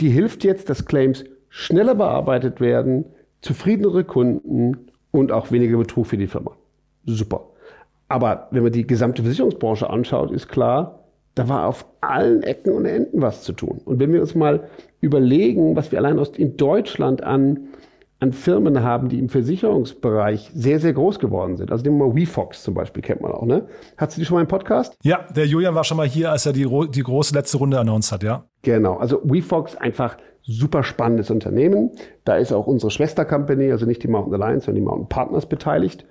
[0.00, 3.04] die hilft jetzt, dass Claims schneller bearbeitet werden,
[3.40, 6.56] zufriedenere Kunden und auch weniger Betrug für die Firma.
[7.04, 7.48] Super.
[8.08, 11.02] Aber wenn man die gesamte Versicherungsbranche anschaut, ist klar,
[11.34, 13.80] da war auf allen Ecken und Enden was zu tun.
[13.84, 14.68] Und wenn wir uns mal
[15.00, 17.68] überlegen, was wir allein aus in Deutschland an
[18.22, 21.72] an Firmen haben, die im Versicherungsbereich sehr, sehr groß geworden sind.
[21.72, 23.66] Also nehmen wir mal WeFox zum Beispiel, kennt man auch, ne?
[23.96, 24.94] Hattest du die schon mal im Podcast?
[25.02, 28.12] Ja, der Julian war schon mal hier, als er die, die große letzte Runde announced
[28.12, 28.44] hat, ja.
[28.62, 31.90] Genau, also WeFox einfach super spannendes Unternehmen.
[32.24, 36.04] Da ist auch unsere Schwester-Company, also nicht die Mountain Alliance, sondern die Mountain Partners beteiligt.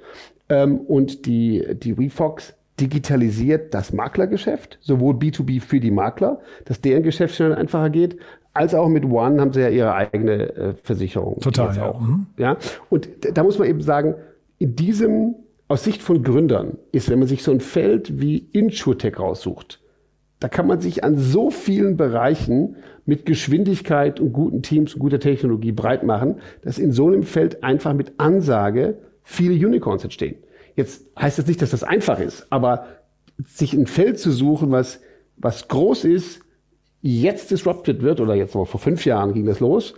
[0.50, 7.04] Ähm, und die, die WeFox digitalisiert das Maklergeschäft, sowohl B2B für die Makler, dass deren
[7.04, 8.18] Geschäft schnell einfacher geht,
[8.54, 11.40] als auch mit One haben sie ja ihre eigene äh, Versicherung.
[11.40, 11.90] Total, ja.
[11.90, 12.28] Auch, mhm.
[12.38, 12.58] ja.
[12.90, 14.16] Und da muss man eben sagen,
[14.58, 15.36] in diesem,
[15.68, 19.80] aus Sicht von Gründern, ist, wenn man sich so ein Feld wie InsurTech raussucht,
[20.40, 25.20] da kann man sich an so vielen Bereichen mit Geschwindigkeit und guten Teams und guter
[25.20, 30.38] Technologie breit machen, dass in so einem Feld einfach mit Ansage viele Unicorns entstehen.
[30.76, 32.88] Jetzt heißt das nicht, dass das einfach ist, aber
[33.46, 35.02] sich ein Feld zu suchen, was,
[35.38, 36.42] was groß ist,
[37.02, 39.94] jetzt disrupted wird, oder jetzt noch vor fünf Jahren ging das los,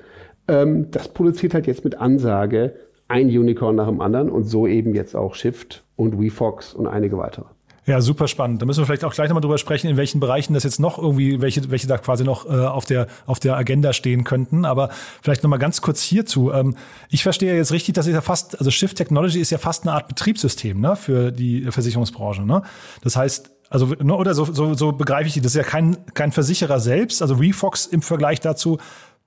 [0.47, 2.75] ähm, das produziert halt jetzt mit Ansage
[3.07, 7.17] ein Unicorn nach dem anderen und so eben jetzt auch Shift und WeFox und einige
[7.17, 7.45] weitere.
[7.85, 8.61] Ja, super spannend.
[8.61, 10.97] Da müssen wir vielleicht auch gleich nochmal drüber sprechen, in welchen Bereichen das jetzt noch
[10.97, 14.63] irgendwie, welche, welche da quasi noch äh, auf, der, auf der Agenda stehen könnten.
[14.63, 14.89] Aber
[15.21, 16.53] vielleicht nochmal ganz kurz hierzu.
[16.53, 16.75] Ähm,
[17.09, 19.93] ich verstehe jetzt richtig, dass ist ja fast, also Shift Technology ist ja fast eine
[19.93, 22.43] Art Betriebssystem ne, für die Versicherungsbranche.
[22.43, 22.61] Ne?
[23.01, 25.41] Das heißt, also, ne, oder so, so, so begreife ich die.
[25.41, 27.23] Das ist ja kein, kein Versicherer selbst.
[27.23, 28.77] Also Refox im Vergleich dazu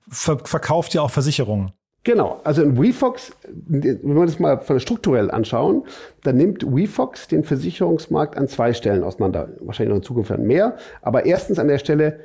[0.09, 1.73] ver verkauft ja auch Versicherungen.
[2.03, 3.33] Genau, also in WeFox,
[3.67, 5.83] wenn wir das mal strukturell anschauen,
[6.23, 9.49] dann nimmt WeFox den Versicherungsmarkt an zwei Stellen auseinander.
[9.59, 10.77] Wahrscheinlich noch in Zukunft mehr.
[11.01, 12.21] Aber erstens an der Stelle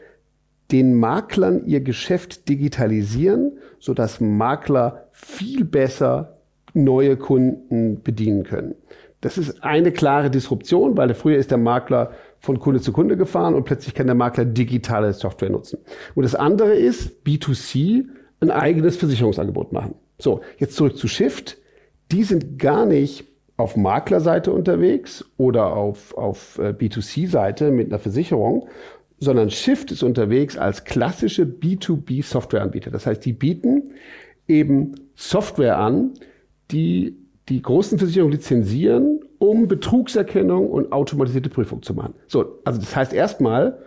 [0.70, 6.38] den Maklern ihr Geschäft digitalisieren, sodass Makler viel besser
[6.74, 8.76] neue Kunden bedienen können.
[9.22, 13.54] Das ist eine klare Disruption, weil früher ist der Makler von Kunde zu Kunde gefahren
[13.54, 15.78] und plötzlich kann der Makler digitale Software nutzen.
[16.14, 18.04] Und das andere ist B2C
[18.40, 19.94] ein eigenes Versicherungsangebot machen.
[20.18, 21.56] So, jetzt zurück zu Shift.
[22.10, 23.24] Die sind gar nicht
[23.56, 28.66] auf Maklerseite unterwegs oder auf, auf äh, B2C-Seite mit einer Versicherung,
[29.20, 32.90] sondern Shift ist unterwegs als klassische B2B-Softwareanbieter.
[32.90, 33.92] Das heißt, die bieten
[34.48, 36.14] eben Software an,
[36.72, 42.14] die die großen Versicherungen lizenzieren, um Betrugserkennung und automatisierte Prüfung zu machen.
[42.26, 43.78] So, also das heißt erstmal,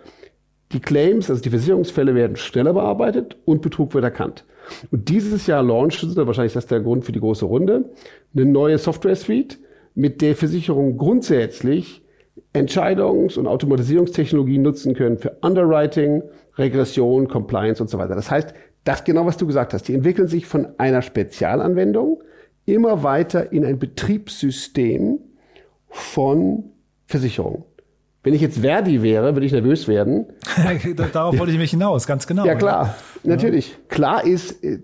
[0.72, 4.44] die Claims, also die Versicherungsfälle werden schneller bearbeitet und Betrug wird erkannt.
[4.90, 7.90] Und dieses Jahr launchen sie, wahrscheinlich ist das der Grund für die große Runde,
[8.34, 9.58] eine neue Software-Suite,
[9.94, 12.02] mit der Versicherungen grundsätzlich
[12.52, 16.22] Entscheidungs- und Automatisierungstechnologien nutzen können für Underwriting,
[16.58, 18.14] Regression, Compliance und so weiter.
[18.14, 18.52] Das heißt,
[18.84, 19.88] das genau, was du gesagt hast.
[19.88, 22.22] Die entwickeln sich von einer Spezialanwendung
[22.66, 25.18] immer weiter in ein Betriebssystem
[25.88, 26.64] von
[27.06, 27.64] Versicherungen.
[28.22, 30.26] Wenn ich jetzt Verdi wäre, würde ich nervös werden.
[31.12, 32.44] Darauf wollte ich mich hinaus, ganz genau.
[32.44, 33.30] Ja, klar, ja.
[33.30, 33.76] natürlich.
[33.88, 34.80] Klar ist, äh,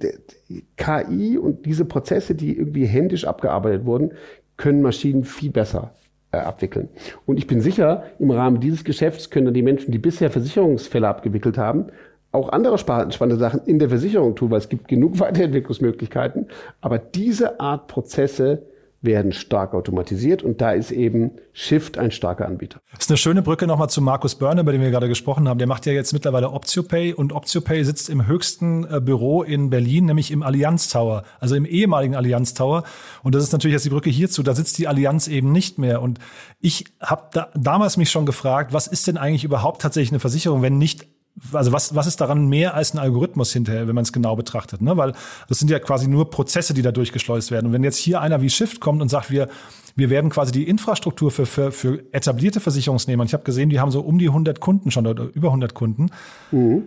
[0.76, 4.12] KI und diese Prozesse, die irgendwie händisch abgearbeitet wurden,
[4.56, 5.92] können Maschinen viel besser
[6.30, 6.88] äh, abwickeln.
[7.26, 11.58] Und ich bin sicher, im Rahmen dieses Geschäfts können die Menschen, die bisher Versicherungsfälle abgewickelt
[11.58, 11.86] haben,
[12.32, 16.48] auch andere spannende Sachen in der Versicherung tun, weil es gibt genug Weiterentwicklungsmöglichkeiten.
[16.80, 18.62] Aber diese Art Prozesse
[19.02, 22.80] werden stark automatisiert und da ist eben Shift ein starker Anbieter.
[22.92, 25.58] Das ist eine schöne Brücke nochmal zu Markus Börne, über den wir gerade gesprochen haben.
[25.58, 30.06] Der macht ja jetzt mittlerweile OptioPay und OptioPay sitzt im höchsten äh, Büro in Berlin,
[30.06, 32.84] nämlich im Allianz Tower, also im ehemaligen Allianz Tower.
[33.24, 36.00] Und das ist natürlich jetzt die Brücke hierzu, da sitzt die Allianz eben nicht mehr.
[36.00, 36.20] Und
[36.60, 40.62] ich habe da, damals mich schon gefragt, was ist denn eigentlich überhaupt tatsächlich eine Versicherung,
[40.62, 41.08] wenn nicht
[41.52, 44.80] also was, was ist daran mehr als ein Algorithmus hinterher, wenn man es genau betrachtet?
[44.82, 44.96] Ne?
[44.96, 45.12] Weil
[45.48, 47.66] das sind ja quasi nur Prozesse, die da durchgeschleust werden.
[47.66, 49.48] Und wenn jetzt hier einer wie Shift kommt und sagt, wir,
[49.96, 53.90] wir werden quasi die Infrastruktur für, für, für etablierte Versicherungsnehmer, ich habe gesehen, die haben
[53.90, 56.10] so um die 100 Kunden schon oder über 100 Kunden,
[56.50, 56.84] mhm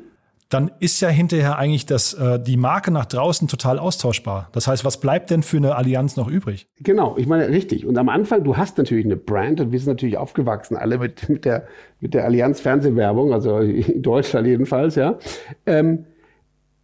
[0.50, 4.50] dann ist ja hinterher eigentlich das, äh, die Marke nach draußen total austauschbar.
[4.52, 6.68] Das heißt, was bleibt denn für eine Allianz noch übrig?
[6.80, 7.86] Genau, ich meine, richtig.
[7.86, 11.28] Und am Anfang, du hast natürlich eine Brand und wir sind natürlich aufgewachsen, alle mit,
[11.30, 11.68] mit, der,
[12.00, 15.18] mit der Allianz Fernsehwerbung, also in Deutschland jedenfalls, ja.
[15.66, 16.06] Ähm,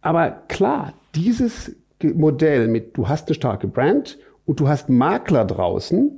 [0.00, 6.10] aber klar, dieses Modell mit, du hast eine starke Brand und du hast Makler draußen,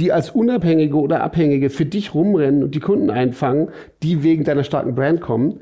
[0.00, 3.70] die als Unabhängige oder Abhängige für dich rumrennen und die Kunden einfangen,
[4.02, 5.60] die wegen deiner starken Brand kommen,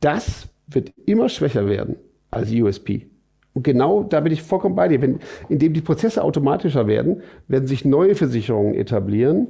[0.00, 1.96] das wird immer schwächer werden
[2.30, 3.06] als USP.
[3.54, 5.02] Und genau da bin ich vollkommen bei dir.
[5.02, 9.48] Wenn, indem die Prozesse automatischer werden, werden sich neue Versicherungen etablieren,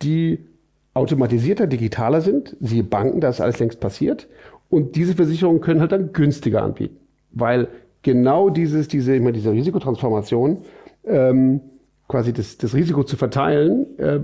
[0.00, 0.46] die
[0.94, 2.56] automatisierter, digitaler sind.
[2.60, 4.28] Siehe Banken, da ist alles längst passiert.
[4.68, 6.96] Und diese Versicherungen können halt dann günstiger anbieten.
[7.30, 7.68] Weil
[8.02, 10.62] genau dieses, diese, immer diese Risikotransformation,
[11.04, 11.60] ähm,
[12.08, 14.20] quasi das, das Risiko zu verteilen, äh,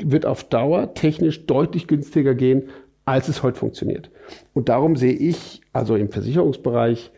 [0.00, 2.68] wird auf Dauer technisch deutlich günstiger gehen,
[3.08, 4.10] als es heute funktioniert.
[4.54, 7.10] Und darum sehe ich, also im Versicherungsbereich,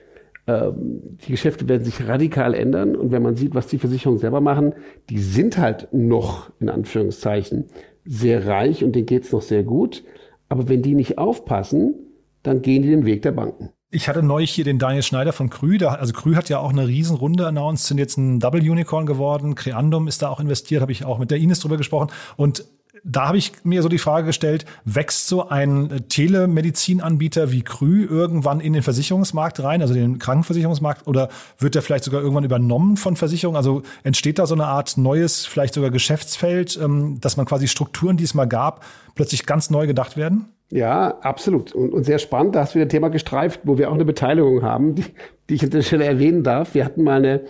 [0.47, 2.97] ähm, die Geschäfte werden sich radikal ändern.
[2.97, 4.75] Und wenn man sieht, was die Versicherungen selber machen,
[5.09, 7.67] die sind halt noch, in Anführungszeichen,
[8.05, 10.03] sehr reich und denen geht's noch sehr gut.
[10.49, 11.95] Aber wenn die nicht aufpassen,
[12.43, 13.71] dann gehen die den Weg der Banken.
[13.93, 15.77] Ich hatte neulich hier den Daniel Schneider von Krü.
[15.85, 19.57] also Krü hat ja auch eine Riesenrunde announced, sind jetzt ein Double Unicorn geworden.
[19.57, 22.11] Creandum ist da auch investiert, habe ich auch mit der Ines drüber gesprochen.
[22.37, 22.65] Und
[23.05, 28.61] da habe ich mir so die Frage gestellt, wächst so ein Telemedizinanbieter wie Krü irgendwann
[28.61, 33.17] in den Versicherungsmarkt rein, also den Krankenversicherungsmarkt, oder wird der vielleicht sogar irgendwann übernommen von
[33.17, 33.57] Versicherungen?
[33.57, 38.17] Also entsteht da so eine Art neues, vielleicht sogar Geschäftsfeld, ähm, dass man quasi Strukturen,
[38.17, 38.85] die es mal gab,
[39.15, 40.47] plötzlich ganz neu gedacht werden?
[40.71, 41.73] Ja, absolut.
[41.73, 44.05] Und, und sehr spannend, da hast du wieder ein Thema gestreift, wo wir auch eine
[44.05, 45.05] Beteiligung haben, die,
[45.49, 46.75] die ich an der Stelle erwähnen darf.
[46.75, 47.43] Wir hatten mal eine,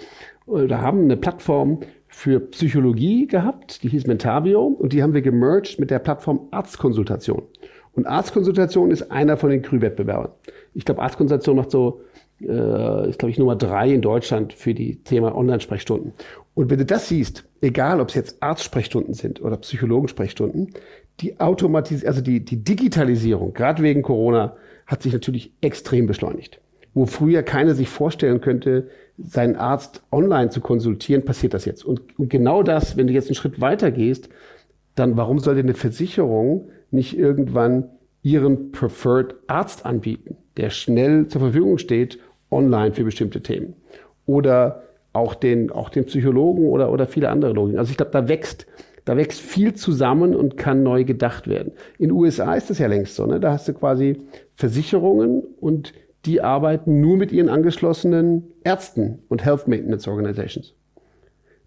[0.47, 1.81] oder haben eine Plattform
[2.21, 7.45] für Psychologie gehabt, die hieß Mentavio und die haben wir gemerged mit der Plattform Arztkonsultation.
[7.95, 10.31] Und Arztkonsultation ist einer von den Krü-Wettbewerbern.
[10.75, 12.03] Ich glaube, Arztkonsultation macht so,
[12.43, 16.13] äh, ist glaube ich Nummer drei in Deutschland für die Thema Online-Sprechstunden.
[16.53, 20.75] Und wenn du das siehst, egal ob es jetzt Arztsprechstunden sind oder Psychologensprechstunden,
[21.21, 24.57] die Automatis also die, die Digitalisierung, gerade wegen Corona,
[24.87, 26.61] hat sich natürlich extrem beschleunigt.
[26.95, 31.85] Wo früher keiner sich vorstellen könnte, seinen Arzt online zu konsultieren, passiert das jetzt.
[31.85, 34.29] Und, und genau das, wenn du jetzt einen Schritt weiter gehst,
[34.95, 37.89] dann warum sollte eine Versicherung nicht irgendwann
[38.23, 42.19] ihren Preferred Arzt anbieten, der schnell zur Verfügung steht,
[42.51, 43.75] online für bestimmte Themen?
[44.27, 47.79] Oder auch den, auch den Psychologen oder, oder viele andere Logiken.
[47.79, 48.67] Also ich glaube, da wächst,
[49.05, 51.73] da wächst viel zusammen und kann neu gedacht werden.
[51.99, 53.27] In den USA ist das ja längst so.
[53.27, 53.41] Ne?
[53.41, 54.19] Da hast du quasi
[54.55, 55.93] Versicherungen und
[56.25, 60.75] die arbeiten nur mit ihren angeschlossenen Ärzten und Health Maintenance Organizations.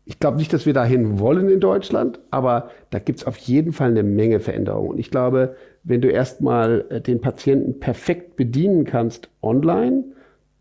[0.06, 3.72] Ich glaube nicht, dass wir dahin wollen in Deutschland, aber da gibt es auf jeden
[3.72, 4.90] Fall eine Menge Veränderungen.
[4.92, 10.04] Und ich glaube, wenn du erstmal äh, den Patienten perfekt bedienen kannst online,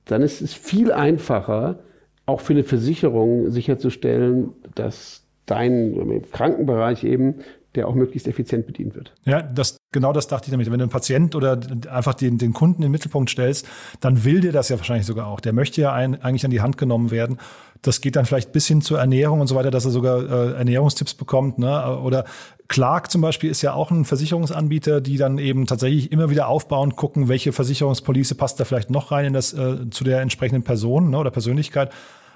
[0.04, 1.80] dann ist es viel einfacher,
[2.24, 7.36] auch für eine Versicherung sicherzustellen, dass dein im Krankenbereich eben
[7.74, 9.14] der auch möglichst effizient bedient wird.
[9.24, 10.70] Ja, das, genau das dachte ich nämlich.
[10.70, 11.58] Wenn du einen Patient oder
[11.90, 13.66] einfach den, den Kunden in den Mittelpunkt stellst,
[14.00, 15.40] dann will der das ja wahrscheinlich sogar auch.
[15.40, 17.38] Der möchte ja ein, eigentlich an die Hand genommen werden.
[17.80, 20.52] Das geht dann vielleicht bis hin zur Ernährung und so weiter, dass er sogar äh,
[20.54, 21.58] Ernährungstipps bekommt.
[21.58, 21.98] Ne?
[21.98, 22.24] Oder
[22.68, 26.94] Clark zum Beispiel ist ja auch ein Versicherungsanbieter, die dann eben tatsächlich immer wieder aufbauen,
[26.94, 31.10] gucken, welche Versicherungspolice passt da vielleicht noch rein in das, äh, zu der entsprechenden Person
[31.10, 31.90] ne, oder Persönlichkeit.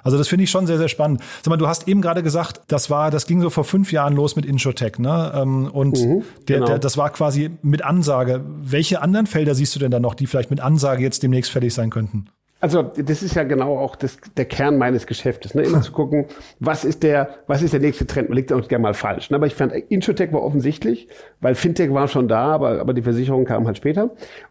[0.07, 1.21] Also das finde ich schon sehr, sehr spannend.
[1.43, 4.15] Sag mal, du hast eben gerade gesagt, das war, das ging so vor fünf Jahren
[4.15, 5.33] los mit Introtech, ne?
[5.35, 6.67] Ähm, und mhm, der, genau.
[6.67, 8.41] der, das war quasi mit Ansage.
[8.63, 11.75] Welche anderen Felder siehst du denn da noch, die vielleicht mit Ansage jetzt demnächst fertig
[11.75, 12.29] sein könnten?
[12.61, 15.63] Also das ist ja genau auch das, der Kern meines Geschäftes, ne?
[15.63, 16.27] immer zu gucken,
[16.61, 18.29] was ist der, was ist der nächste Trend.
[18.29, 19.31] Man liegt auch gerne mal falsch.
[19.31, 19.37] Ne?
[19.37, 21.09] Aber ich fand, Insurtech war offensichtlich,
[21.41, 24.11] weil Fintech war schon da, aber, aber die Versicherung kam halt später.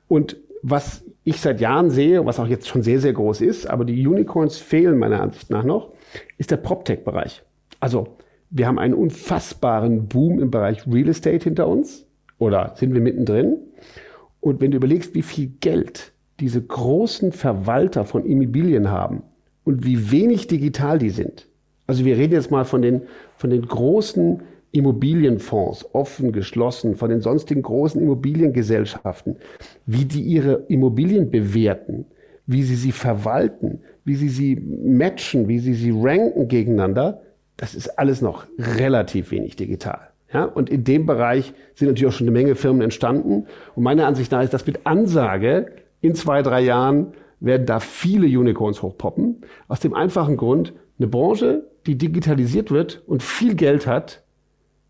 [0.09, 3.83] Und was ich seit Jahren sehe, was auch jetzt schon sehr, sehr groß ist, aber
[3.83, 5.91] die Unicorns fehlen meiner Ansicht nach noch,
[6.37, 7.43] ist der PropTech-Bereich.
[7.79, 8.15] Also
[8.51, 12.05] wir haben einen unfassbaren Boom im Bereich Real Estate hinter uns
[12.37, 13.57] oder sind wir mittendrin.
[14.39, 19.23] Und wenn du überlegst, wie viel Geld diese großen Verwalter von Immobilien haben
[19.63, 21.47] und wie wenig digital die sind.
[21.87, 23.01] Also wir reden jetzt mal von den,
[23.37, 24.43] von den großen
[24.75, 29.37] Immobilienfonds, offen, geschlossen, von den sonstigen großen Immobiliengesellschaften,
[29.85, 32.05] wie die ihre Immobilien bewerten,
[32.45, 37.21] wie sie sie verwalten, wie sie sie matchen, wie sie sie ranken gegeneinander,
[37.57, 40.09] das ist alles noch relativ wenig digital.
[40.33, 43.45] Ja, und in dem Bereich sind natürlich auch schon eine Menge Firmen entstanden.
[43.75, 45.67] Und meiner Ansicht nach ist das mit Ansage
[46.01, 49.37] in zwei, drei Jahren werden da viele Unicorns hochpoppen.
[49.69, 54.24] Aus dem einfachen Grund, eine Branche, die digitalisiert wird und viel Geld hat,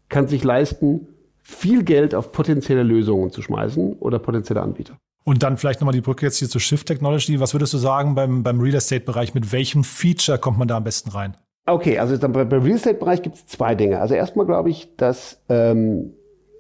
[0.10, 1.08] kann sich leisten,
[1.41, 4.97] viel Geld auf potenzielle Lösungen zu schmeißen oder potenzielle Anbieter.
[5.24, 7.39] Und dann vielleicht nochmal die Brücke jetzt hier zu Shift Technology.
[7.39, 9.34] Was würdest du sagen beim, beim Real Estate-Bereich?
[9.34, 11.36] Mit welchem Feature kommt man da am besten rein?
[11.66, 13.99] Okay, also dann beim Real Estate-Bereich gibt es zwei Dinge.
[13.99, 16.14] Also erstmal glaube ich, dass ähm,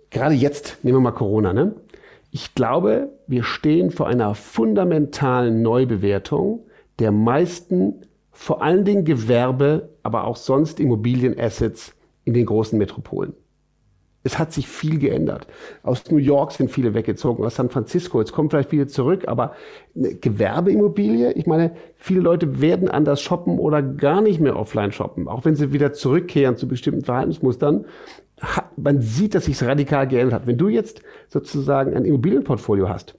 [0.09, 1.75] gerade jetzt, nehmen wir mal Corona, ne?
[2.31, 6.65] Ich glaube, wir stehen vor einer fundamentalen Neubewertung
[6.99, 11.94] der meisten, vor allen Dingen Gewerbe, aber auch sonst Immobilienassets
[12.25, 13.33] in den großen Metropolen.
[14.23, 15.45] Es hat sich viel geändert.
[15.83, 18.19] Aus New York sind viele weggezogen, aus San Francisco.
[18.19, 19.53] Jetzt kommen vielleicht viele zurück, aber
[19.95, 25.27] eine Gewerbeimmobilie, ich meine, viele Leute werden anders shoppen oder gar nicht mehr offline shoppen,
[25.27, 27.85] auch wenn sie wieder zurückkehren zu bestimmten Verhaltensmustern
[28.75, 30.47] man sieht, dass sich radikal geändert hat.
[30.47, 33.15] Wenn du jetzt sozusagen ein Immobilienportfolio hast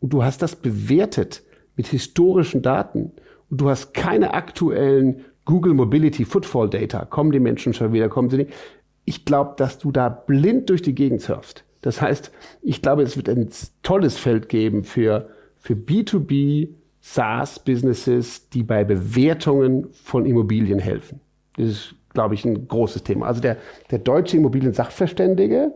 [0.00, 1.42] und du hast das bewertet
[1.76, 3.12] mit historischen Daten
[3.50, 8.30] und du hast keine aktuellen Google Mobility Footfall Data, kommen die Menschen schon wieder, kommen
[8.30, 8.52] sie nicht.
[9.04, 11.64] Ich glaube, dass du da blind durch die Gegend surfst.
[11.80, 12.30] Das heißt,
[12.62, 13.48] ich glaube, es wird ein
[13.82, 16.68] tolles Feld geben für, für B2B
[17.00, 21.20] SaaS-Businesses, die bei Bewertungen von Immobilien helfen.
[21.56, 23.26] Das ist glaube ich, ein großes Thema.
[23.26, 23.56] Also der,
[23.90, 25.72] der deutsche Immobilien-Sachverständige,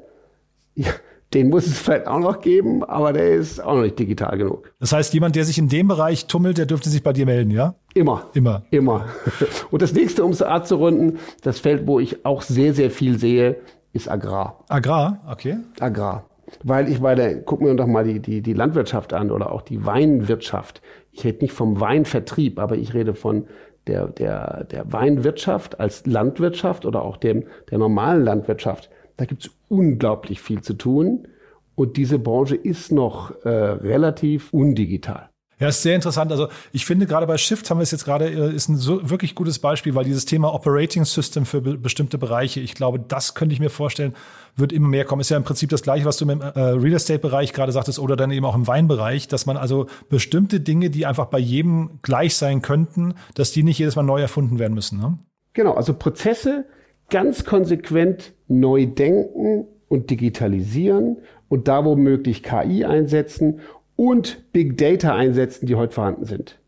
[0.74, 0.90] ja,
[1.34, 4.72] den muss es vielleicht auch noch geben, aber der ist auch noch nicht digital genug.
[4.78, 7.50] Das heißt, jemand, der sich in dem Bereich tummelt, der dürfte sich bei dir melden,
[7.50, 7.74] ja?
[7.94, 8.28] Immer.
[8.34, 8.62] Immer.
[8.70, 9.06] Immer.
[9.70, 13.56] Und das nächste, um es abzurunden, das Feld, wo ich auch sehr, sehr viel sehe,
[13.92, 14.64] ist Agrar.
[14.68, 15.58] Agrar, okay.
[15.80, 16.24] Agrar.
[16.62, 19.62] Weil ich meine, gucken wir uns doch mal die, die, die Landwirtschaft an oder auch
[19.62, 20.82] die Weinwirtschaft.
[21.12, 23.46] Ich rede nicht vom Weinvertrieb, aber ich rede von
[23.86, 29.50] der, der, der Weinwirtschaft als Landwirtschaft oder auch dem, der normalen Landwirtschaft, da gibt es
[29.74, 31.28] unglaublich viel zu tun.
[31.74, 35.30] Und diese Branche ist noch äh, relativ undigital.
[35.58, 36.32] Ja, ist sehr interessant.
[36.32, 39.08] Also ich finde gerade bei Shift haben wir es jetzt gerade, äh, ist ein so
[39.08, 43.34] wirklich gutes Beispiel, weil dieses Thema Operating System für be bestimmte Bereiche, ich glaube, das
[43.34, 44.14] könnte ich mir vorstellen,
[44.56, 45.20] wird immer mehr kommen.
[45.20, 48.16] Ist ja im Prinzip das Gleiche, was du dem äh, Real Estate-Bereich gerade sagtest oder
[48.16, 52.36] dann eben auch im Weinbereich, dass man also bestimmte Dinge, die einfach bei jedem gleich
[52.36, 54.98] sein könnten, dass die nicht jedes Mal neu erfunden werden müssen.
[54.98, 55.18] Ne?
[55.52, 56.66] Genau, also Prozesse
[57.14, 63.60] ganz konsequent neu denken und digitalisieren und da womöglich KI einsetzen
[63.94, 66.58] und Big Data einsetzen, die heute vorhanden sind.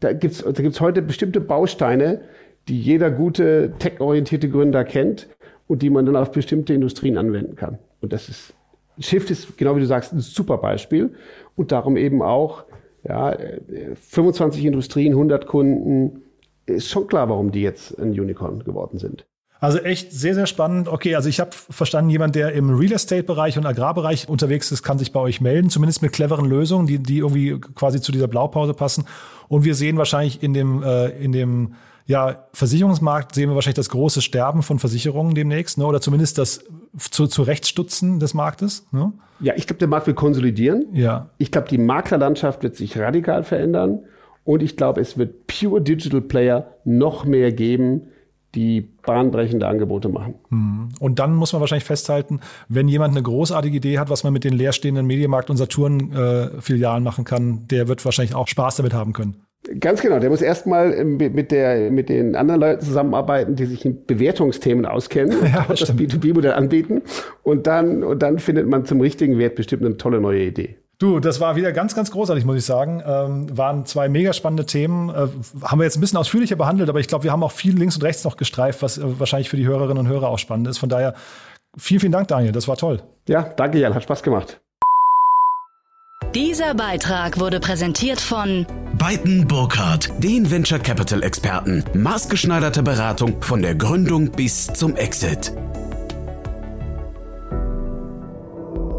[0.00, 2.22] Da gibt's da gibt's heute bestimmte Bausteine,
[2.66, 5.28] die jeder gute tech-orientierte Gründer kennt
[5.68, 7.78] und die man dann auf bestimmte Industrien anwenden kann.
[8.00, 8.54] Und das ist,
[8.98, 11.14] Shift ist, genau wie du sagst, ein super Beispiel
[11.54, 12.64] und darum eben auch,
[13.04, 13.38] ja,
[13.94, 16.22] 25 Industrien, 100 Kunden,
[16.66, 19.27] ist schon klar, warum die jetzt ein Unicorn geworden sind.
[19.60, 20.88] Also echt sehr, sehr spannend.
[20.88, 24.98] Okay, also ich habe verstanden, jemand, der im Real Estate-Bereich und Agrarbereich unterwegs ist, kann
[24.98, 28.74] sich bei euch melden, zumindest mit cleveren Lösungen, die, die irgendwie quasi zu dieser Blaupause
[28.74, 29.04] passen.
[29.48, 31.74] Und wir sehen wahrscheinlich in dem, äh, in dem
[32.06, 35.86] ja, Versicherungsmarkt sehen wir wahrscheinlich das große Sterben von Versicherungen demnächst, ne?
[35.86, 36.64] oder zumindest das
[36.98, 38.86] zu, zu Rechtsstutzen des Marktes.
[38.92, 39.12] Ne?
[39.40, 40.86] Ja, ich glaube, der Markt wird konsolidieren.
[40.92, 41.28] Ja.
[41.36, 44.00] Ich glaube, die Maklerlandschaft wird sich radikal verändern.
[44.44, 48.08] Und ich glaube, es wird Pure Digital Player noch mehr geben,
[48.54, 50.34] die bahnbrechende Angebote machen.
[50.50, 50.88] Mhm.
[51.00, 54.44] Und dann muss man wahrscheinlich festhalten, wenn jemand eine großartige Idee hat, was man mit
[54.44, 59.36] den leerstehenden Medienmarkt- und Saturn-Filialen machen kann, der wird wahrscheinlich auch Spaß damit haben können.
[59.80, 60.18] Ganz genau.
[60.18, 65.36] Der muss erstmal mit, der, mit den anderen Leuten zusammenarbeiten, die sich in Bewertungsthemen auskennen
[65.52, 67.02] ja, und das B2B-Modell anbieten.
[67.42, 70.76] Und dann, und dann findet man zum richtigen Wert bestimmt eine tolle neue Idee.
[71.00, 73.00] Du, das war wieder ganz, ganz großartig, muss ich sagen.
[73.06, 75.10] Ähm, waren zwei mega spannende Themen.
[75.10, 75.28] Äh,
[75.62, 77.94] haben wir jetzt ein bisschen ausführlicher behandelt, aber ich glaube, wir haben auch viel links
[77.94, 80.78] und rechts noch gestreift, was äh, wahrscheinlich für die Hörerinnen und Hörer auch spannend ist.
[80.78, 81.14] Von daher,
[81.76, 82.50] vielen, vielen Dank, Daniel.
[82.50, 83.00] Das war toll.
[83.28, 83.94] Ja, danke, Jan.
[83.94, 84.60] Hat Spaß gemacht.
[86.34, 88.66] Dieser Beitrag wurde präsentiert von
[88.98, 91.84] Beiten Burkhardt, den Venture Capital Experten.
[91.94, 95.52] Maßgeschneiderte Beratung von der Gründung bis zum Exit.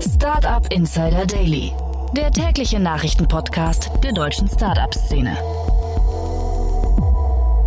[0.01, 1.71] Startup Insider Daily,
[2.15, 5.37] der tägliche Nachrichtenpodcast der deutschen Startup-Szene.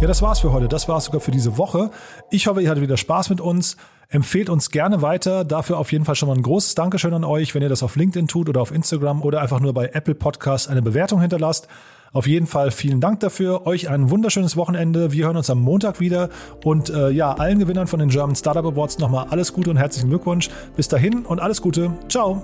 [0.01, 0.66] Ja, das war's für heute.
[0.66, 1.90] Das war's sogar für diese Woche.
[2.30, 3.76] Ich hoffe, ihr hattet wieder Spaß mit uns.
[4.09, 5.45] Empfehlt uns gerne weiter.
[5.45, 7.95] Dafür auf jeden Fall schon mal ein großes Dankeschön an euch, wenn ihr das auf
[7.95, 11.68] LinkedIn tut oder auf Instagram oder einfach nur bei Apple Podcasts eine Bewertung hinterlasst.
[12.12, 13.64] Auf jeden Fall vielen Dank dafür.
[13.66, 15.12] Euch ein wunderschönes Wochenende.
[15.12, 16.28] Wir hören uns am Montag wieder.
[16.64, 20.11] Und äh, ja, allen Gewinnern von den German Startup Awards nochmal alles Gute und herzlichen
[20.11, 20.51] Glückwunsch.
[20.76, 21.93] Bis dahin und alles Gute.
[22.09, 22.43] Ciao.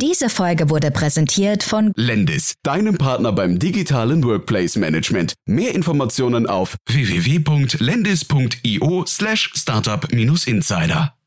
[0.00, 5.34] Diese Folge wurde präsentiert von Lendis, deinem Partner beim digitalen Workplace Management.
[5.44, 11.17] Mehr Informationen auf www.lendis.io slash startup-insider.